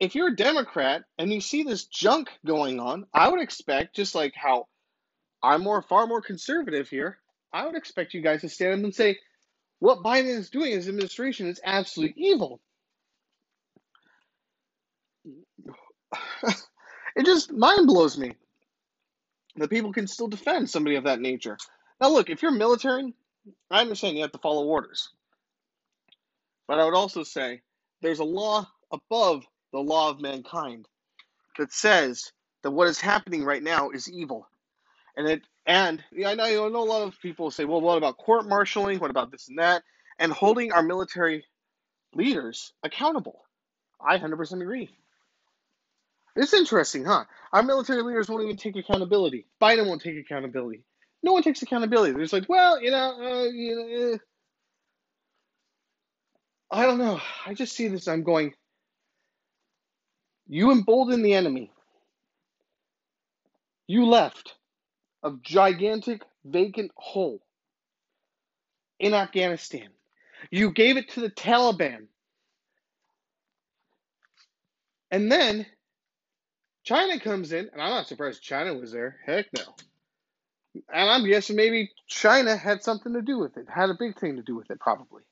if 0.00 0.14
you're 0.14 0.28
a 0.28 0.36
Democrat 0.36 1.02
and 1.18 1.32
you 1.32 1.40
see 1.40 1.62
this 1.62 1.86
junk 1.86 2.28
going 2.44 2.80
on, 2.80 3.06
I 3.14 3.28
would 3.28 3.40
expect, 3.40 3.96
just 3.96 4.14
like 4.14 4.34
how 4.34 4.66
I'm 5.42 5.62
more 5.62 5.82
far 5.82 6.06
more 6.06 6.22
conservative 6.22 6.88
here, 6.88 7.18
I 7.52 7.66
would 7.66 7.76
expect 7.76 8.14
you 8.14 8.22
guys 8.22 8.42
to 8.42 8.48
stand 8.48 8.74
up 8.80 8.84
and 8.84 8.94
say, 8.94 9.18
what 9.80 10.04
Biden 10.04 10.26
is 10.26 10.50
doing, 10.50 10.72
his 10.72 10.88
administration, 10.88 11.48
is 11.48 11.60
absolutely 11.64 12.22
evil. 12.24 12.60
it 17.16 17.26
just 17.26 17.52
mind 17.52 17.86
blows 17.86 18.18
me 18.18 18.32
that 19.56 19.70
people 19.70 19.92
can 19.92 20.06
still 20.06 20.28
defend 20.28 20.68
somebody 20.70 20.96
of 20.96 21.04
that 21.04 21.20
nature. 21.20 21.58
Now, 22.00 22.10
look, 22.10 22.30
if 22.30 22.42
you're 22.42 22.52
military, 22.52 23.14
I 23.70 23.80
understand 23.80 24.16
you 24.16 24.22
have 24.22 24.32
to 24.32 24.38
follow 24.38 24.64
orders. 24.66 25.10
But 26.68 26.78
I 26.78 26.84
would 26.84 26.94
also 26.94 27.22
say 27.22 27.62
there's 28.02 28.18
a 28.20 28.24
law 28.24 28.68
above 28.92 29.44
the 29.72 29.80
law 29.80 30.10
of 30.10 30.20
mankind 30.20 30.86
that 31.58 31.72
says 31.72 32.32
that 32.62 32.70
what 32.70 32.88
is 32.88 33.00
happening 33.00 33.44
right 33.44 33.62
now 33.62 33.90
is 33.90 34.10
evil. 34.10 34.48
And 35.16 35.28
it 35.28 35.42
and 35.66 36.02
I 36.26 36.34
know, 36.34 36.68
know 36.68 36.82
a 36.82 36.84
lot 36.84 37.08
of 37.08 37.20
people 37.20 37.50
say, 37.50 37.64
well, 37.64 37.80
what 37.80 37.98
about 37.98 38.18
court 38.18 38.46
martialing? 38.46 39.00
What 39.00 39.10
about 39.10 39.30
this 39.32 39.48
and 39.48 39.58
that? 39.58 39.82
And 40.18 40.32
holding 40.32 40.72
our 40.72 40.82
military 40.82 41.44
leaders 42.14 42.72
accountable. 42.82 43.42
I 44.00 44.18
100% 44.18 44.62
agree. 44.62 44.90
It's 46.36 46.52
interesting, 46.52 47.04
huh? 47.04 47.24
Our 47.52 47.62
military 47.62 48.02
leaders 48.02 48.28
won't 48.28 48.44
even 48.44 48.56
take 48.56 48.76
accountability. 48.76 49.46
Biden 49.60 49.86
won't 49.86 50.02
take 50.02 50.18
accountability. 50.18 50.84
No 51.22 51.32
one 51.32 51.42
takes 51.42 51.62
accountability. 51.62 52.12
They're 52.12 52.22
just 52.22 52.32
like, 52.32 52.48
well, 52.48 52.80
you 52.80 52.90
know, 52.90 53.16
uh, 53.20 53.44
you 53.44 53.74
know 53.74 54.12
eh. 54.14 54.18
I 56.70 56.84
don't 56.84 56.98
know. 56.98 57.20
I 57.46 57.54
just 57.54 57.74
see 57.74 57.88
this. 57.88 58.08
I'm 58.08 58.22
going. 58.22 58.52
You 60.46 60.72
embolden 60.72 61.22
the 61.22 61.34
enemy. 61.34 61.72
You 63.86 64.06
left 64.06 64.54
a 65.22 65.32
gigantic 65.42 66.22
vacant 66.44 66.90
hole 66.96 67.40
in 68.98 69.14
Afghanistan. 69.14 69.88
You 70.50 70.72
gave 70.72 70.96
it 70.96 71.10
to 71.10 71.20
the 71.20 71.30
Taliban. 71.30 72.06
And 75.10 75.30
then 75.30 75.66
China 76.86 77.18
comes 77.18 77.52
in, 77.52 77.68
and 77.72 77.82
I'm 77.82 77.90
not 77.90 78.06
surprised 78.06 78.42
China 78.42 78.72
was 78.72 78.92
there. 78.92 79.16
Heck 79.26 79.46
no. 79.52 79.64
And 80.92 81.10
I'm 81.10 81.26
guessing 81.26 81.56
maybe 81.56 81.90
China 82.06 82.56
had 82.56 82.84
something 82.84 83.12
to 83.14 83.22
do 83.22 83.38
with 83.38 83.56
it, 83.56 83.66
had 83.68 83.90
a 83.90 83.96
big 83.98 84.18
thing 84.20 84.36
to 84.36 84.42
do 84.42 84.54
with 84.54 84.70
it, 84.70 84.78
probably. 84.78 85.22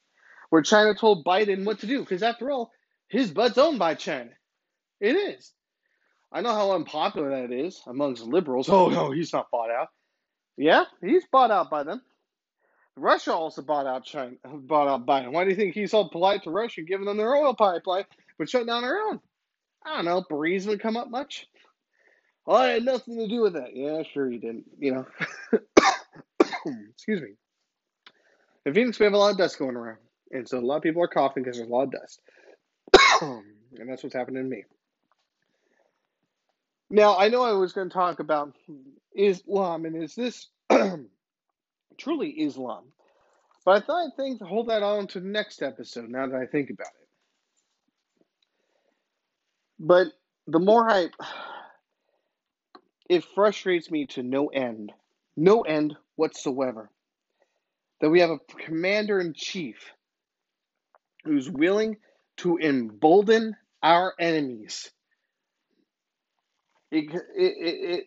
Where 0.50 0.62
China 0.62 0.94
told 0.94 1.24
Biden 1.24 1.64
what 1.64 1.78
to 1.80 1.86
do, 1.86 2.00
because 2.00 2.24
after 2.24 2.50
all, 2.50 2.72
his 3.08 3.30
butt's 3.30 3.56
owned 3.56 3.78
by 3.78 3.94
China. 3.94 4.30
It 5.00 5.14
is. 5.14 5.52
I 6.32 6.40
know 6.40 6.52
how 6.52 6.72
unpopular 6.72 7.30
that 7.30 7.52
is 7.52 7.80
amongst 7.86 8.24
liberals. 8.24 8.68
Oh 8.72 8.88
no, 8.88 9.12
he's 9.12 9.32
not 9.32 9.50
bought 9.52 9.70
out. 9.70 9.88
Yeah, 10.56 10.84
he's 11.00 11.24
bought 11.30 11.52
out 11.52 11.70
by 11.70 11.84
them. 11.84 12.02
Russia 12.96 13.32
also 13.32 13.62
bought 13.62 13.86
out 13.86 14.04
China, 14.04 14.34
bought 14.44 14.88
out 14.88 15.06
Biden. 15.06 15.30
Why 15.30 15.44
do 15.44 15.50
you 15.50 15.56
think 15.56 15.74
he's 15.74 15.92
so 15.92 16.08
polite 16.08 16.42
to 16.44 16.50
Russia, 16.50 16.82
giving 16.82 17.06
them 17.06 17.16
their 17.16 17.34
oil 17.34 17.54
pipeline, 17.54 18.04
but 18.38 18.48
shutting 18.48 18.66
down 18.66 18.82
their 18.82 19.00
own? 19.00 19.20
I 19.84 19.96
don't 19.96 20.04
know. 20.04 20.22
Burisma 20.22 20.80
come 20.80 20.96
up 20.96 21.10
much? 21.10 21.46
Well, 22.46 22.56
I 22.56 22.68
had 22.68 22.84
nothing 22.84 23.18
to 23.18 23.28
do 23.28 23.42
with 23.42 23.54
that. 23.54 23.74
Yeah, 23.74 24.02
sure 24.12 24.30
you 24.30 24.38
didn't. 24.38 24.64
You 24.78 24.94
know. 24.94 25.06
Excuse 26.90 27.20
me. 27.20 27.34
In 28.66 28.74
Phoenix, 28.74 28.98
we 28.98 29.04
have 29.04 29.12
a 29.12 29.18
lot 29.18 29.32
of 29.32 29.38
dust 29.38 29.58
going 29.58 29.76
around, 29.76 29.98
and 30.30 30.48
so 30.48 30.58
a 30.58 30.60
lot 30.60 30.76
of 30.76 30.82
people 30.82 31.02
are 31.02 31.08
coughing 31.08 31.42
because 31.42 31.58
there's 31.58 31.68
a 31.68 31.72
lot 31.72 31.84
of 31.84 31.92
dust, 31.92 32.20
and 33.22 33.88
that's 33.88 34.02
what's 34.02 34.14
happening 34.14 34.42
to 34.42 34.48
me. 34.48 34.64
Now, 36.88 37.18
I 37.18 37.28
know 37.28 37.42
I 37.42 37.52
was 37.52 37.72
going 37.72 37.88
to 37.90 37.94
talk 37.94 38.20
about 38.20 38.54
Islam, 39.14 39.84
and 39.84 40.02
is 40.02 40.14
this 40.14 40.48
truly 41.98 42.30
Islam? 42.30 42.84
But 43.64 43.82
I 43.82 43.86
thought 43.86 44.06
I'd 44.06 44.16
think 44.16 44.42
hold 44.42 44.68
that 44.68 44.82
on 44.82 45.06
to 45.08 45.20
the 45.20 45.28
next 45.28 45.62
episode. 45.62 46.08
Now 46.08 46.26
that 46.26 46.36
I 46.36 46.46
think 46.46 46.70
about 46.70 46.88
it, 47.00 47.08
but 49.84 50.06
the 50.46 50.58
more 50.58 50.90
I, 50.90 51.08
it 53.10 53.22
frustrates 53.34 53.90
me 53.90 54.06
to 54.08 54.22
no 54.22 54.46
end, 54.46 54.92
no 55.36 55.60
end 55.60 55.94
whatsoever, 56.16 56.90
that 58.00 58.08
we 58.08 58.20
have 58.20 58.30
a 58.30 58.38
commander 58.64 59.20
in 59.20 59.34
chief 59.34 59.76
who's 61.24 61.50
willing 61.50 61.98
to 62.38 62.56
embolden 62.58 63.56
our 63.82 64.14
enemies. 64.18 64.90
It, 66.90 67.12
it, 67.12 67.20
it, 67.36 68.04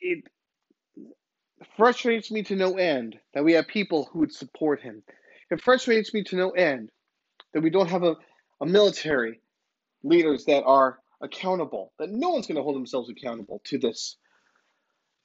it, 0.00 0.24
frustrates 1.76 2.30
me 2.30 2.42
to 2.42 2.56
no 2.56 2.76
end 2.76 3.18
that 3.32 3.44
we 3.44 3.54
have 3.54 3.66
people 3.68 4.08
who 4.12 4.20
would 4.20 4.32
support 4.32 4.82
him. 4.82 5.02
It 5.50 5.62
frustrates 5.62 6.12
me 6.12 6.24
to 6.24 6.36
no 6.36 6.50
end 6.50 6.90
that 7.54 7.62
we 7.62 7.70
don't 7.70 7.90
have 7.90 8.02
a, 8.02 8.16
a 8.60 8.66
military 8.66 9.40
leaders 10.02 10.44
that 10.46 10.64
are 10.64 10.98
accountable, 11.20 11.92
that 11.98 12.10
no 12.10 12.30
one's 12.30 12.46
going 12.46 12.56
to 12.56 12.62
hold 12.62 12.76
themselves 12.76 13.10
accountable 13.10 13.60
to 13.64 13.78
this. 13.78 14.16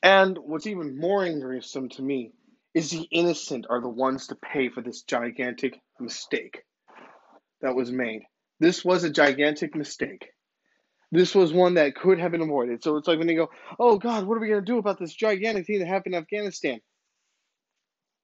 And 0.04 0.38
what's 0.38 0.68
even 0.68 1.00
more 1.00 1.22
worrisome 1.22 1.90
to 1.90 2.02
me 2.02 2.32
is 2.74 2.92
the 2.92 3.08
innocent 3.12 3.66
are 3.70 3.82
the 3.82 3.90
ones 3.90 4.28
to 4.28 4.36
pay 4.36 4.70
for 4.70 4.82
this 4.82 5.04
gigantic 5.04 5.80
mistake 6.00 6.62
that 7.62 7.76
was 7.76 7.92
made. 7.92 8.24
This 8.60 8.84
was 8.84 9.04
a 9.04 9.10
gigantic 9.10 9.76
mistake. 9.76 10.28
This 11.12 11.34
was 11.34 11.54
one 11.54 11.76
that 11.76 11.96
could 11.96 12.20
have 12.20 12.32
been 12.32 12.42
avoided. 12.42 12.84
So 12.84 12.98
it's 12.98 13.08
like 13.08 13.18
when 13.18 13.28
they 13.28 13.36
go, 13.36 13.50
oh 13.80 13.98
God, 13.98 14.26
what 14.26 14.36
are 14.36 14.42
we 14.42 14.50
going 14.50 14.60
to 14.60 14.66
do 14.66 14.78
about 14.78 15.00
this 15.00 15.14
gigantic 15.14 15.66
thing 15.66 15.80
that 15.80 15.88
happened 15.88 16.16
in 16.16 16.22
Afghanistan? 16.22 16.82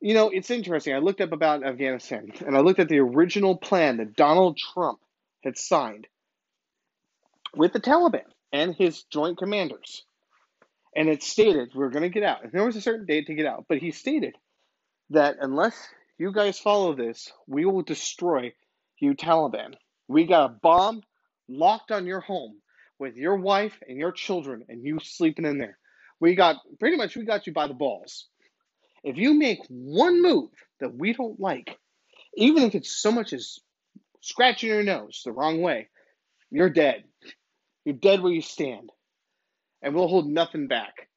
You 0.01 0.13
know, 0.13 0.29
it's 0.29 0.49
interesting. 0.49 0.93
I 0.93 0.99
looked 0.99 1.21
up 1.21 1.31
about 1.31 1.63
Afghanistan 1.63 2.31
and 2.45 2.57
I 2.57 2.59
looked 2.59 2.79
at 2.79 2.89
the 2.89 2.99
original 2.99 3.55
plan 3.55 3.97
that 3.97 4.15
Donald 4.15 4.57
Trump 4.57 4.99
had 5.43 5.57
signed 5.57 6.07
with 7.55 7.73
the 7.73 7.79
Taliban 7.79 8.25
and 8.51 8.75
his 8.75 9.03
joint 9.03 9.37
commanders. 9.37 10.03
And 10.95 11.09
it 11.09 11.23
stated 11.23 11.71
we're 11.73 11.89
going 11.89 12.03
to 12.03 12.09
get 12.09 12.23
out. 12.23 12.43
And 12.43 12.51
there 12.51 12.65
was 12.65 12.75
a 12.75 12.81
certain 12.81 13.05
date 13.05 13.27
to 13.27 13.33
get 13.33 13.45
out, 13.45 13.65
but 13.69 13.77
he 13.77 13.91
stated 13.91 14.35
that 15.09 15.37
unless 15.39 15.75
you 16.17 16.33
guys 16.33 16.59
follow 16.59 16.93
this, 16.93 17.31
we 17.47 17.65
will 17.65 17.81
destroy 17.81 18.53
you, 18.99 19.13
Taliban. 19.13 19.73
We 20.07 20.25
got 20.25 20.51
a 20.51 20.53
bomb 20.53 21.01
locked 21.47 21.91
on 21.91 22.05
your 22.05 22.19
home 22.19 22.61
with 22.99 23.15
your 23.15 23.35
wife 23.35 23.73
and 23.87 23.97
your 23.97 24.11
children 24.11 24.65
and 24.69 24.85
you 24.85 24.99
sleeping 25.01 25.45
in 25.45 25.57
there. 25.57 25.77
We 26.19 26.35
got 26.35 26.57
pretty 26.79 26.97
much 26.97 27.15
we 27.15 27.25
got 27.25 27.47
you 27.47 27.53
by 27.53 27.67
the 27.67 27.73
balls. 27.73 28.27
If 29.03 29.17
you 29.17 29.33
make 29.33 29.59
one 29.69 30.21
move 30.21 30.51
that 30.79 30.93
we 30.93 31.13
don't 31.13 31.39
like, 31.39 31.77
even 32.35 32.63
if 32.63 32.75
it's 32.75 32.91
so 32.91 33.11
much 33.11 33.33
as 33.33 33.59
scratching 34.21 34.69
your 34.69 34.83
nose 34.83 35.23
the 35.25 35.31
wrong 35.31 35.61
way, 35.61 35.89
you're 36.51 36.69
dead. 36.69 37.03
You're 37.85 37.95
dead 37.95 38.21
where 38.21 38.31
you 38.31 38.41
stand. 38.41 38.91
And 39.81 39.95
we'll 39.95 40.07
hold 40.07 40.27
nothing 40.27 40.67
back. 40.67 41.09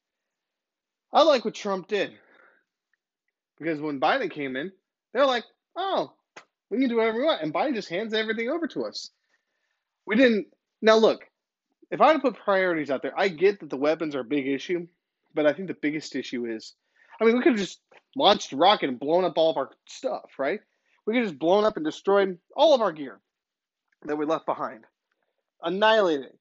I 1.13 1.23
like 1.23 1.45
what 1.45 1.55
Trump 1.55 1.89
did. 1.89 2.13
Because 3.59 3.81
when 3.81 4.01
Biden 4.01 4.31
came 4.31 4.57
in, 4.57 4.73
they're 5.13 5.27
like, 5.27 5.45
oh, 5.77 6.13
we 6.71 6.79
can 6.79 6.89
do 6.89 6.97
whatever 6.97 7.19
we 7.19 7.25
want. 7.25 7.43
And 7.43 7.55
Biden 7.55 7.75
just 7.75 7.89
hands 7.89 8.15
everything 8.15 8.49
over 8.49 8.67
to 8.69 8.85
us. 8.85 9.11
We 10.07 10.17
didn't. 10.17 10.47
Now, 10.83 10.97
look, 10.97 11.25
if 11.91 12.01
I 12.01 12.09
had 12.09 12.15
to 12.15 12.19
put 12.19 12.39
priorities 12.39 12.91
out 12.91 13.03
there, 13.03 13.19
I 13.19 13.29
get 13.29 13.61
that 13.61 13.71
the 13.71 13.77
weapons 13.77 14.15
are 14.15 14.21
a 14.21 14.25
big 14.25 14.47
issue. 14.47 14.87
But 15.35 15.47
I 15.47 15.53
think 15.53 15.69
the 15.69 15.75
biggest 15.75 16.17
issue 16.17 16.47
is 16.47 16.75
I 17.21 17.25
mean, 17.25 17.37
we 17.37 17.43
could 17.43 17.53
have 17.53 17.61
just 17.61 17.81
launched 18.17 18.53
a 18.53 18.57
rocket 18.57 18.89
and 18.89 18.99
blown 18.99 19.25
up 19.25 19.35
all 19.37 19.51
of 19.51 19.57
our 19.57 19.71
stuff, 19.87 20.31
right? 20.39 20.61
We 21.07 21.13
could 21.13 21.23
have 21.23 21.31
just 21.31 21.39
blown 21.39 21.65
up 21.65 21.77
and 21.77 21.85
destroyed 21.85 22.39
all 22.57 22.75
of 22.75 22.81
our 22.81 22.93
gear 22.93 23.21
that 24.07 24.17
we 24.17 24.27
left 24.27 24.47
behind, 24.47 24.85
annihilated 25.63 26.33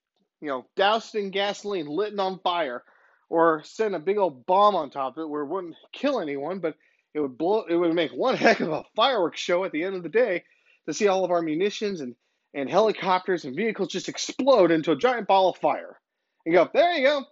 you 0.43 0.49
know, 0.49 0.65
doused 0.75 1.15
in 1.15 1.31
gasoline, 1.31 1.87
lit 1.87 2.19
on 2.19 2.37
fire, 2.39 2.83
or 3.29 3.63
send 3.63 3.95
a 3.95 3.99
big 3.99 4.17
old 4.17 4.45
bomb 4.45 4.75
on 4.75 4.89
top 4.89 5.15
of 5.15 5.21
it 5.21 5.29
where 5.29 5.43
it 5.43 5.47
wouldn't 5.47 5.77
kill 5.93 6.19
anyone, 6.19 6.59
but 6.59 6.75
it 7.13 7.21
would 7.21 7.37
blow 7.37 7.63
it 7.63 7.77
would 7.77 7.93
make 7.93 8.11
one 8.11 8.35
heck 8.43 8.59
of 8.59 8.69
a 8.69 8.83
fireworks 8.93 9.39
show 9.39 9.63
at 9.63 9.71
the 9.71 9.83
end 9.83 9.95
of 9.95 10.03
the 10.03 10.09
day 10.09 10.43
to 10.85 10.93
see 10.93 11.07
all 11.07 11.23
of 11.23 11.31
our 11.31 11.41
munitions 11.41 12.01
and, 12.01 12.13
and 12.53 12.69
helicopters 12.69 13.45
and 13.45 13.55
vehicles 13.55 13.87
just 13.87 14.09
explode 14.09 14.69
into 14.69 14.91
a 14.91 14.97
giant 14.97 15.29
ball 15.29 15.49
of 15.49 15.57
fire. 15.57 15.97
And 16.45 16.53
go, 16.53 16.69
there 16.73 16.91
you 16.91 17.07
go. 17.07 17.23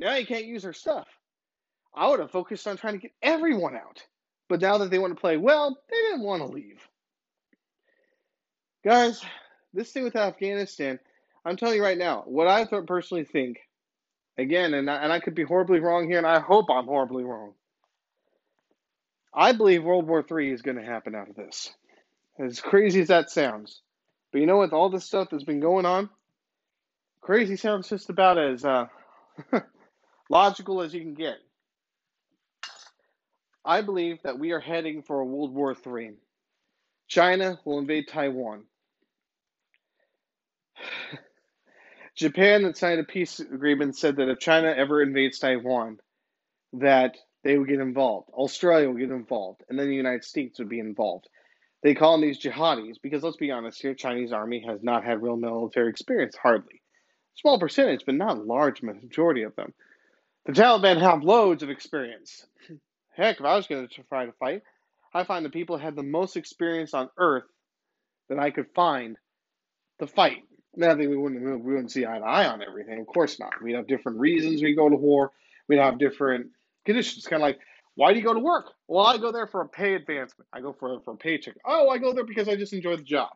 Now 0.00 0.16
you 0.16 0.26
can't 0.26 0.46
use 0.46 0.64
our 0.64 0.72
stuff. 0.72 1.06
I 1.94 2.08
would 2.08 2.18
have 2.18 2.32
focused 2.32 2.66
on 2.66 2.76
trying 2.76 2.94
to 2.94 2.98
get 2.98 3.12
everyone 3.22 3.76
out. 3.76 4.02
But 4.48 4.60
now 4.60 4.78
that 4.78 4.90
they 4.90 4.98
want 4.98 5.14
to 5.14 5.20
play 5.20 5.36
well, 5.36 5.78
they 5.88 5.96
didn't 5.96 6.22
want 6.22 6.42
to 6.42 6.48
leave. 6.48 6.80
Guys, 8.84 9.24
this 9.72 9.92
thing 9.92 10.02
with 10.02 10.16
Afghanistan, 10.16 10.98
I'm 11.46 11.56
telling 11.56 11.76
you 11.76 11.82
right 11.84 11.96
now, 11.96 12.24
what 12.26 12.48
I 12.48 12.64
personally 12.64 13.22
think, 13.22 13.58
again, 14.36 14.74
and 14.74 14.90
I, 14.90 14.96
and 14.96 15.12
I 15.12 15.20
could 15.20 15.36
be 15.36 15.44
horribly 15.44 15.78
wrong 15.78 16.08
here, 16.08 16.18
and 16.18 16.26
I 16.26 16.40
hope 16.40 16.66
I'm 16.70 16.86
horribly 16.86 17.22
wrong. 17.22 17.52
I 19.32 19.52
believe 19.52 19.84
World 19.84 20.08
War 20.08 20.24
III 20.28 20.50
is 20.50 20.62
going 20.62 20.76
to 20.76 20.82
happen 20.82 21.14
out 21.14 21.30
of 21.30 21.36
this. 21.36 21.70
As 22.36 22.60
crazy 22.60 23.00
as 23.00 23.08
that 23.08 23.30
sounds. 23.30 23.80
But 24.32 24.40
you 24.40 24.46
know, 24.46 24.58
with 24.58 24.72
all 24.72 24.90
this 24.90 25.04
stuff 25.04 25.28
that's 25.30 25.44
been 25.44 25.60
going 25.60 25.86
on, 25.86 26.10
crazy 27.20 27.56
sounds 27.56 27.88
just 27.88 28.10
about 28.10 28.38
as 28.38 28.64
uh, 28.64 28.86
logical 30.28 30.82
as 30.82 30.92
you 30.92 31.00
can 31.00 31.14
get. 31.14 31.36
I 33.64 33.82
believe 33.82 34.18
that 34.24 34.38
we 34.38 34.50
are 34.50 34.60
heading 34.60 35.02
for 35.02 35.20
a 35.20 35.24
World 35.24 35.54
War 35.54 35.76
III. 35.86 36.14
China 37.06 37.60
will 37.64 37.78
invade 37.78 38.08
Taiwan. 38.08 38.64
Japan 42.16 42.62
that 42.62 42.78
signed 42.78 43.00
a 43.00 43.04
peace 43.04 43.40
agreement 43.40 43.96
said 43.96 44.16
that 44.16 44.28
if 44.28 44.38
China 44.38 44.68
ever 44.68 45.02
invades 45.02 45.38
Taiwan, 45.38 45.98
that 46.72 47.16
they 47.44 47.58
would 47.58 47.68
get 47.68 47.80
involved. 47.80 48.30
Australia 48.32 48.88
would 48.88 48.98
get 48.98 49.10
involved, 49.10 49.62
and 49.68 49.78
then 49.78 49.88
the 49.88 49.94
United 49.94 50.24
States 50.24 50.58
would 50.58 50.68
be 50.68 50.80
involved. 50.80 51.28
They 51.82 51.94
call 51.94 52.12
them 52.12 52.22
these 52.22 52.42
jihadis 52.42 52.96
because 53.02 53.22
let's 53.22 53.36
be 53.36 53.50
honest 53.50 53.82
here, 53.82 53.94
Chinese 53.94 54.32
army 54.32 54.64
has 54.66 54.82
not 54.82 55.04
had 55.04 55.22
real 55.22 55.36
military 55.36 55.90
experience, 55.90 56.34
hardly. 56.34 56.82
Small 57.34 57.60
percentage, 57.60 58.04
but 58.06 58.14
not 58.14 58.38
a 58.38 58.42
large 58.42 58.82
majority 58.82 59.42
of 59.42 59.54
them. 59.56 59.74
The 60.46 60.52
Taliban 60.52 61.00
have 61.00 61.22
loads 61.22 61.62
of 61.62 61.70
experience. 61.70 62.46
Heck, 63.14 63.40
if 63.40 63.44
I 63.44 63.56
was 63.56 63.66
going 63.66 63.86
to 63.86 64.02
try 64.04 64.24
to 64.24 64.32
fight, 64.32 64.62
I 65.12 65.24
find 65.24 65.44
the 65.44 65.50
people 65.50 65.76
had 65.76 65.96
the 65.96 66.02
most 66.02 66.36
experience 66.36 66.94
on 66.94 67.10
earth 67.18 67.44
that 68.28 68.38
I 68.38 68.50
could 68.50 68.66
find 68.74 69.16
to 69.98 70.06
fight. 70.06 70.44
Now, 70.76 70.94
that 70.94 70.98
we 70.98 71.16
wouldn't 71.16 71.42
we 71.42 71.72
wouldn't 71.72 71.90
see 71.90 72.04
eye 72.04 72.18
to 72.18 72.24
eye 72.24 72.46
on 72.46 72.62
everything. 72.62 73.00
Of 73.00 73.06
course 73.06 73.40
not. 73.40 73.62
We'd 73.62 73.76
have 73.76 73.86
different 73.86 74.18
reasons 74.18 74.62
we 74.62 74.74
go 74.74 74.90
to 74.90 74.96
war. 74.96 75.32
We'd 75.68 75.78
have 75.78 75.98
different 75.98 76.48
conditions. 76.84 77.26
Kind 77.26 77.42
of 77.42 77.46
like, 77.46 77.58
why 77.94 78.12
do 78.12 78.18
you 78.18 78.24
go 78.24 78.34
to 78.34 78.40
work? 78.40 78.72
Well, 78.86 79.06
I 79.06 79.16
go 79.16 79.32
there 79.32 79.46
for 79.46 79.62
a 79.62 79.68
pay 79.68 79.94
advancement. 79.94 80.46
I 80.52 80.60
go 80.60 80.74
for 80.74 81.00
for 81.00 81.14
a 81.14 81.16
paycheck. 81.16 81.54
Oh, 81.64 81.88
I 81.88 81.96
go 81.96 82.12
there 82.12 82.24
because 82.24 82.46
I 82.46 82.56
just 82.56 82.74
enjoy 82.74 82.96
the 82.96 83.02
job. 83.02 83.30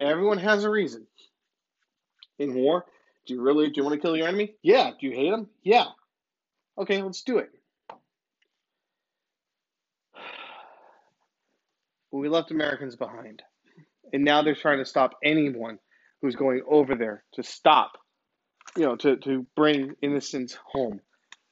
Everyone 0.00 0.36
has 0.38 0.64
a 0.64 0.70
reason. 0.70 1.06
In 2.38 2.54
war, 2.54 2.84
do 3.26 3.34
you 3.34 3.40
really 3.40 3.68
do 3.70 3.80
you 3.80 3.84
want 3.84 3.94
to 3.94 4.00
kill 4.00 4.16
your 4.16 4.28
enemy? 4.28 4.54
Yeah. 4.62 4.90
Do 5.00 5.06
you 5.06 5.12
hate 5.12 5.32
him? 5.32 5.48
Yeah. 5.62 5.86
Okay, 6.76 7.00
let's 7.02 7.22
do 7.22 7.38
it. 7.38 7.50
we 12.12 12.28
left 12.28 12.50
Americans 12.50 12.96
behind. 12.96 13.42
And 14.12 14.24
now 14.24 14.42
they're 14.42 14.54
trying 14.54 14.76
to 14.78 14.84
stop 14.84 15.16
anyone 15.24 15.78
who's 16.22 16.36
going 16.36 16.62
over 16.68 16.94
there 16.94 17.24
to 17.34 17.42
stop, 17.42 17.98
you 18.76 18.84
know, 18.84 18.96
to, 18.96 19.16
to 19.18 19.44
bring 19.56 19.94
innocents 20.00 20.56
home. 20.64 21.00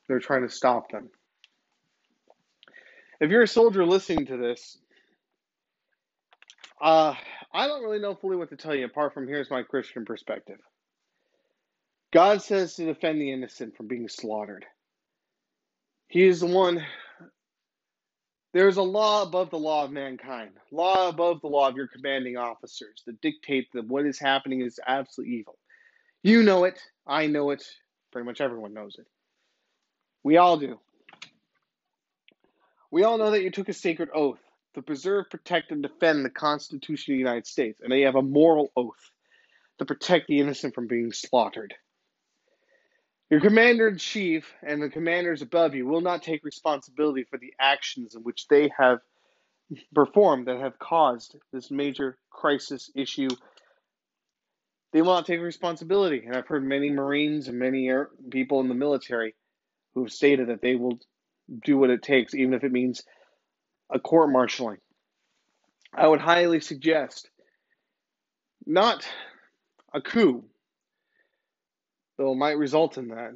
They're 0.08 0.20
trying 0.20 0.42
to 0.42 0.54
stop 0.54 0.90
them. 0.90 1.10
If 3.20 3.30
you're 3.30 3.42
a 3.42 3.48
soldier 3.48 3.84
listening 3.84 4.26
to 4.26 4.36
this, 4.36 4.78
uh, 6.80 7.14
I 7.52 7.66
don't 7.66 7.82
really 7.82 7.98
know 7.98 8.14
fully 8.14 8.36
what 8.36 8.48
to 8.50 8.56
tell 8.56 8.74
you 8.74 8.86
apart 8.86 9.12
from 9.12 9.28
here's 9.28 9.50
my 9.50 9.62
Christian 9.62 10.04
perspective. 10.04 10.58
God 12.12 12.42
says 12.42 12.74
to 12.76 12.86
defend 12.86 13.20
the 13.20 13.30
innocent 13.30 13.76
from 13.76 13.88
being 13.88 14.08
slaughtered. 14.08 14.64
He 16.08 16.26
is 16.26 16.40
the 16.40 16.46
one 16.46 16.84
there's 18.52 18.76
a 18.76 18.82
law 18.82 19.22
above 19.22 19.50
the 19.50 19.58
law 19.58 19.84
of 19.84 19.92
mankind, 19.92 20.50
law 20.72 21.08
above 21.08 21.40
the 21.40 21.46
law 21.46 21.68
of 21.68 21.76
your 21.76 21.86
commanding 21.86 22.36
officers 22.36 23.02
that 23.06 23.20
dictate 23.20 23.68
that 23.72 23.86
what 23.86 24.06
is 24.06 24.18
happening 24.18 24.60
is 24.60 24.80
absolute 24.86 25.28
evil. 25.28 25.56
You 26.22 26.42
know 26.42 26.64
it. 26.64 26.80
I 27.06 27.26
know 27.26 27.50
it. 27.50 27.64
Pretty 28.12 28.26
much 28.26 28.40
everyone 28.40 28.74
knows 28.74 28.96
it. 28.98 29.06
We 30.22 30.36
all 30.36 30.56
do. 30.56 30.78
We 32.90 33.04
all 33.04 33.18
know 33.18 33.30
that 33.30 33.42
you 33.42 33.50
took 33.50 33.68
a 33.68 33.72
sacred 33.72 34.08
oath 34.12 34.40
to 34.74 34.82
preserve, 34.82 35.30
protect, 35.30 35.70
and 35.70 35.82
defend 35.82 36.24
the 36.24 36.30
Constitution 36.30 37.12
of 37.12 37.16
the 37.16 37.20
United 37.20 37.46
States, 37.46 37.80
and 37.80 37.90
that 37.90 37.98
you 37.98 38.06
have 38.06 38.16
a 38.16 38.22
moral 38.22 38.70
oath 38.76 39.10
to 39.78 39.84
protect 39.84 40.26
the 40.26 40.40
innocent 40.40 40.74
from 40.74 40.88
being 40.88 41.12
slaughtered. 41.12 41.74
Your 43.30 43.40
commander 43.40 43.86
in 43.86 43.96
chief 43.96 44.52
and 44.62 44.82
the 44.82 44.88
commanders 44.88 45.40
above 45.40 45.74
you 45.74 45.86
will 45.86 46.00
not 46.00 46.22
take 46.22 46.44
responsibility 46.44 47.24
for 47.24 47.38
the 47.38 47.54
actions 47.60 48.16
in 48.16 48.22
which 48.22 48.48
they 48.48 48.70
have 48.76 48.98
performed 49.94 50.48
that 50.48 50.58
have 50.58 50.80
caused 50.80 51.36
this 51.52 51.70
major 51.70 52.18
crisis 52.30 52.90
issue. 52.96 53.28
They 54.92 55.00
will 55.00 55.14
not 55.14 55.26
take 55.26 55.40
responsibility. 55.40 56.24
And 56.26 56.34
I've 56.34 56.48
heard 56.48 56.64
many 56.64 56.90
Marines 56.90 57.46
and 57.46 57.56
many 57.56 57.88
people 58.30 58.60
in 58.60 58.68
the 58.68 58.74
military 58.74 59.36
who 59.94 60.02
have 60.02 60.12
stated 60.12 60.48
that 60.48 60.60
they 60.60 60.74
will 60.74 60.98
do 61.64 61.78
what 61.78 61.90
it 61.90 62.02
takes, 62.02 62.34
even 62.34 62.54
if 62.54 62.64
it 62.64 62.72
means 62.72 63.04
a 63.88 64.00
court 64.00 64.30
martialing. 64.30 64.78
I 65.94 66.08
would 66.08 66.20
highly 66.20 66.60
suggest 66.60 67.30
not 68.66 69.06
a 69.94 70.00
coup, 70.00 70.44
though 72.20 72.32
it 72.32 72.36
might 72.36 72.58
result 72.58 72.98
in 72.98 73.08
that, 73.08 73.32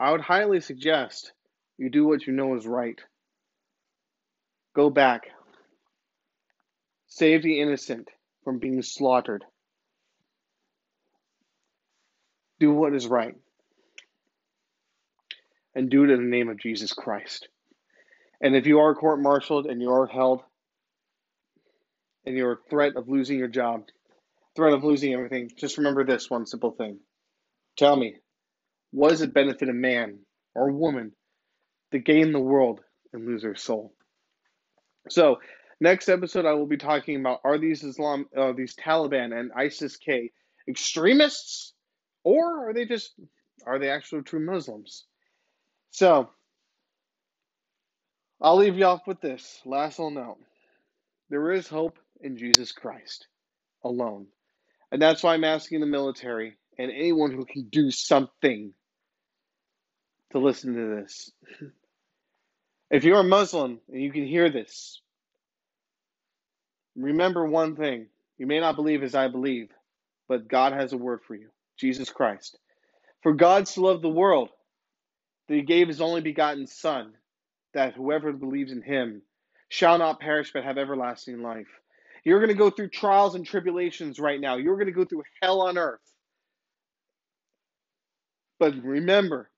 I 0.00 0.10
would 0.10 0.22
highly 0.22 0.62
suggest 0.62 1.32
you 1.76 1.90
do 1.90 2.06
what 2.06 2.26
you 2.26 2.32
know 2.32 2.56
is 2.56 2.66
right. 2.66 2.98
Go 4.74 4.88
back. 4.88 5.24
Save 7.06 7.42
the 7.42 7.60
innocent 7.60 8.08
from 8.42 8.60
being 8.60 8.80
slaughtered. 8.80 9.44
Do 12.60 12.72
what 12.72 12.94
is 12.94 13.06
right. 13.06 13.34
And 15.74 15.90
do 15.90 16.04
it 16.04 16.10
in 16.10 16.18
the 16.18 16.36
name 16.36 16.48
of 16.48 16.58
Jesus 16.58 16.94
Christ. 16.94 17.48
And 18.40 18.56
if 18.56 18.66
you 18.66 18.78
are 18.78 18.94
court 18.94 19.20
martialed 19.20 19.66
and 19.66 19.82
you 19.82 19.90
are 19.90 20.06
held, 20.06 20.40
and 22.24 22.34
you're 22.34 22.60
threat 22.70 22.96
of 22.96 23.06
losing 23.06 23.38
your 23.38 23.48
job, 23.48 23.84
threat 24.56 24.72
of 24.72 24.82
losing 24.82 25.12
everything, 25.12 25.50
just 25.58 25.76
remember 25.76 26.04
this 26.04 26.30
one 26.30 26.46
simple 26.46 26.70
thing. 26.70 27.00
Tell 27.76 27.96
me, 27.96 28.16
what 28.92 29.10
does 29.10 29.22
it 29.22 29.34
benefit 29.34 29.68
a 29.68 29.74
man 29.74 30.20
or 30.54 30.70
woman 30.70 31.12
to 31.92 31.98
gain 31.98 32.32
the 32.32 32.40
world 32.40 32.80
and 33.12 33.26
lose 33.26 33.42
their 33.42 33.56
soul? 33.56 33.94
So, 35.10 35.38
next 35.80 36.08
episode, 36.08 36.46
I 36.46 36.52
will 36.52 36.66
be 36.66 36.76
talking 36.76 37.16
about 37.16 37.40
are 37.44 37.58
these 37.58 37.82
Islam, 37.82 38.26
uh, 38.36 38.52
these 38.52 38.76
Taliban 38.76 39.38
and 39.38 39.52
ISIS 39.52 39.96
K 39.96 40.30
extremists, 40.68 41.74
or 42.22 42.68
are 42.68 42.72
they 42.72 42.86
just 42.86 43.12
are 43.66 43.78
they 43.78 43.90
actual 43.90 44.22
true 44.22 44.44
Muslims? 44.44 45.04
So, 45.90 46.30
I'll 48.40 48.56
leave 48.56 48.76
you 48.76 48.84
off 48.84 49.06
with 49.06 49.20
this 49.20 49.60
last 49.64 49.98
little 49.98 50.10
note. 50.10 50.38
There 51.30 51.52
is 51.52 51.68
hope 51.68 51.98
in 52.20 52.36
Jesus 52.36 52.72
Christ 52.72 53.26
alone. 53.82 54.26
And 54.92 55.00
that's 55.00 55.22
why 55.22 55.34
I'm 55.34 55.44
asking 55.44 55.80
the 55.80 55.86
military 55.86 56.56
and 56.78 56.90
anyone 56.90 57.32
who 57.32 57.44
can 57.44 57.68
do 57.70 57.90
something 57.90 58.72
to 60.32 60.38
listen 60.38 60.74
to 60.74 61.00
this. 61.00 61.30
If 62.90 63.04
you're 63.04 63.20
a 63.20 63.24
Muslim 63.24 63.80
and 63.88 64.02
you 64.02 64.12
can 64.12 64.26
hear 64.26 64.50
this, 64.50 65.00
remember 66.96 67.44
one 67.46 67.76
thing. 67.76 68.06
You 68.38 68.46
may 68.46 68.60
not 68.60 68.76
believe 68.76 69.02
as 69.02 69.14
I 69.14 69.28
believe, 69.28 69.68
but 70.28 70.48
God 70.48 70.72
has 70.72 70.92
a 70.92 70.98
word 70.98 71.20
for 71.26 71.34
you 71.34 71.48
Jesus 71.78 72.10
Christ. 72.10 72.58
For 73.22 73.32
God 73.32 73.66
so 73.66 73.82
loved 73.82 74.02
the 74.02 74.08
world 74.08 74.50
that 75.48 75.54
he 75.54 75.62
gave 75.62 75.88
his 75.88 76.00
only 76.00 76.20
begotten 76.20 76.66
Son, 76.66 77.14
that 77.72 77.94
whoever 77.94 78.32
believes 78.32 78.72
in 78.72 78.82
him 78.82 79.22
shall 79.68 79.98
not 79.98 80.20
perish 80.20 80.52
but 80.52 80.64
have 80.64 80.78
everlasting 80.78 81.42
life. 81.42 81.66
You're 82.24 82.38
going 82.40 82.48
to 82.48 82.54
go 82.54 82.70
through 82.70 82.88
trials 82.90 83.34
and 83.34 83.44
tribulations 83.44 84.18
right 84.18 84.40
now. 84.40 84.56
You're 84.56 84.76
going 84.76 84.86
to 84.86 84.92
go 84.92 85.04
through 85.04 85.24
hell 85.42 85.62
on 85.62 85.78
earth. 85.78 86.00
But 88.58 88.74
remember, 88.82 89.50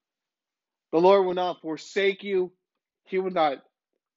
the 0.93 0.99
Lord 1.01 1.27
will 1.27 1.35
not 1.35 1.61
forsake 1.63 2.23
you, 2.23 2.53
He 3.05 3.19
will 3.19 3.31
not 3.33 3.59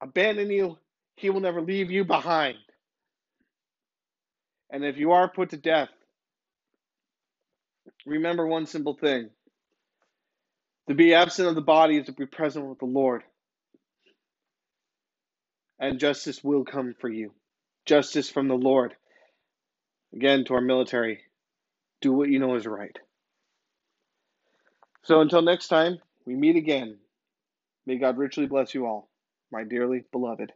abandon 0.01 0.49
you, 0.51 0.77
He 1.17 1.29
will 1.29 1.41
never 1.41 1.61
leave 1.61 1.91
you 1.91 2.05
behind. 2.05 2.57
And 4.71 4.85
if 4.85 4.97
you 4.97 5.11
are 5.13 5.29
put 5.29 5.49
to 5.51 5.57
death, 5.57 5.89
remember 8.05 8.47
one 8.47 8.65
simple 8.67 8.95
thing 8.95 9.29
to 10.87 10.95
be 10.95 11.13
absent 11.13 11.47
of 11.47 11.55
the 11.55 11.61
body 11.61 11.97
is 11.97 12.07
to 12.07 12.13
be 12.13 12.25
present 12.25 12.65
with 12.67 12.79
the 12.79 12.85
Lord. 12.85 13.23
And 15.79 15.99
justice 15.99 16.43
will 16.43 16.65
come 16.65 16.95
for 16.99 17.09
you. 17.09 17.31
Justice 17.85 18.29
from 18.29 18.47
the 18.47 18.55
Lord. 18.55 18.95
Again, 20.13 20.45
to 20.45 20.55
our 20.55 20.61
military, 20.61 21.19
do 22.01 22.13
what 22.13 22.29
you 22.29 22.39
know 22.39 22.55
is 22.55 22.67
right. 22.67 22.97
So 25.03 25.21
until 25.21 25.41
next 25.41 25.69
time, 25.69 25.99
we 26.25 26.35
meet 26.35 26.55
again. 26.57 26.97
May 27.85 27.97
God 27.97 28.17
richly 28.17 28.47
bless 28.47 28.73
you 28.75 28.85
all, 28.85 29.09
my 29.51 29.63
dearly 29.63 30.03
beloved. 30.11 30.53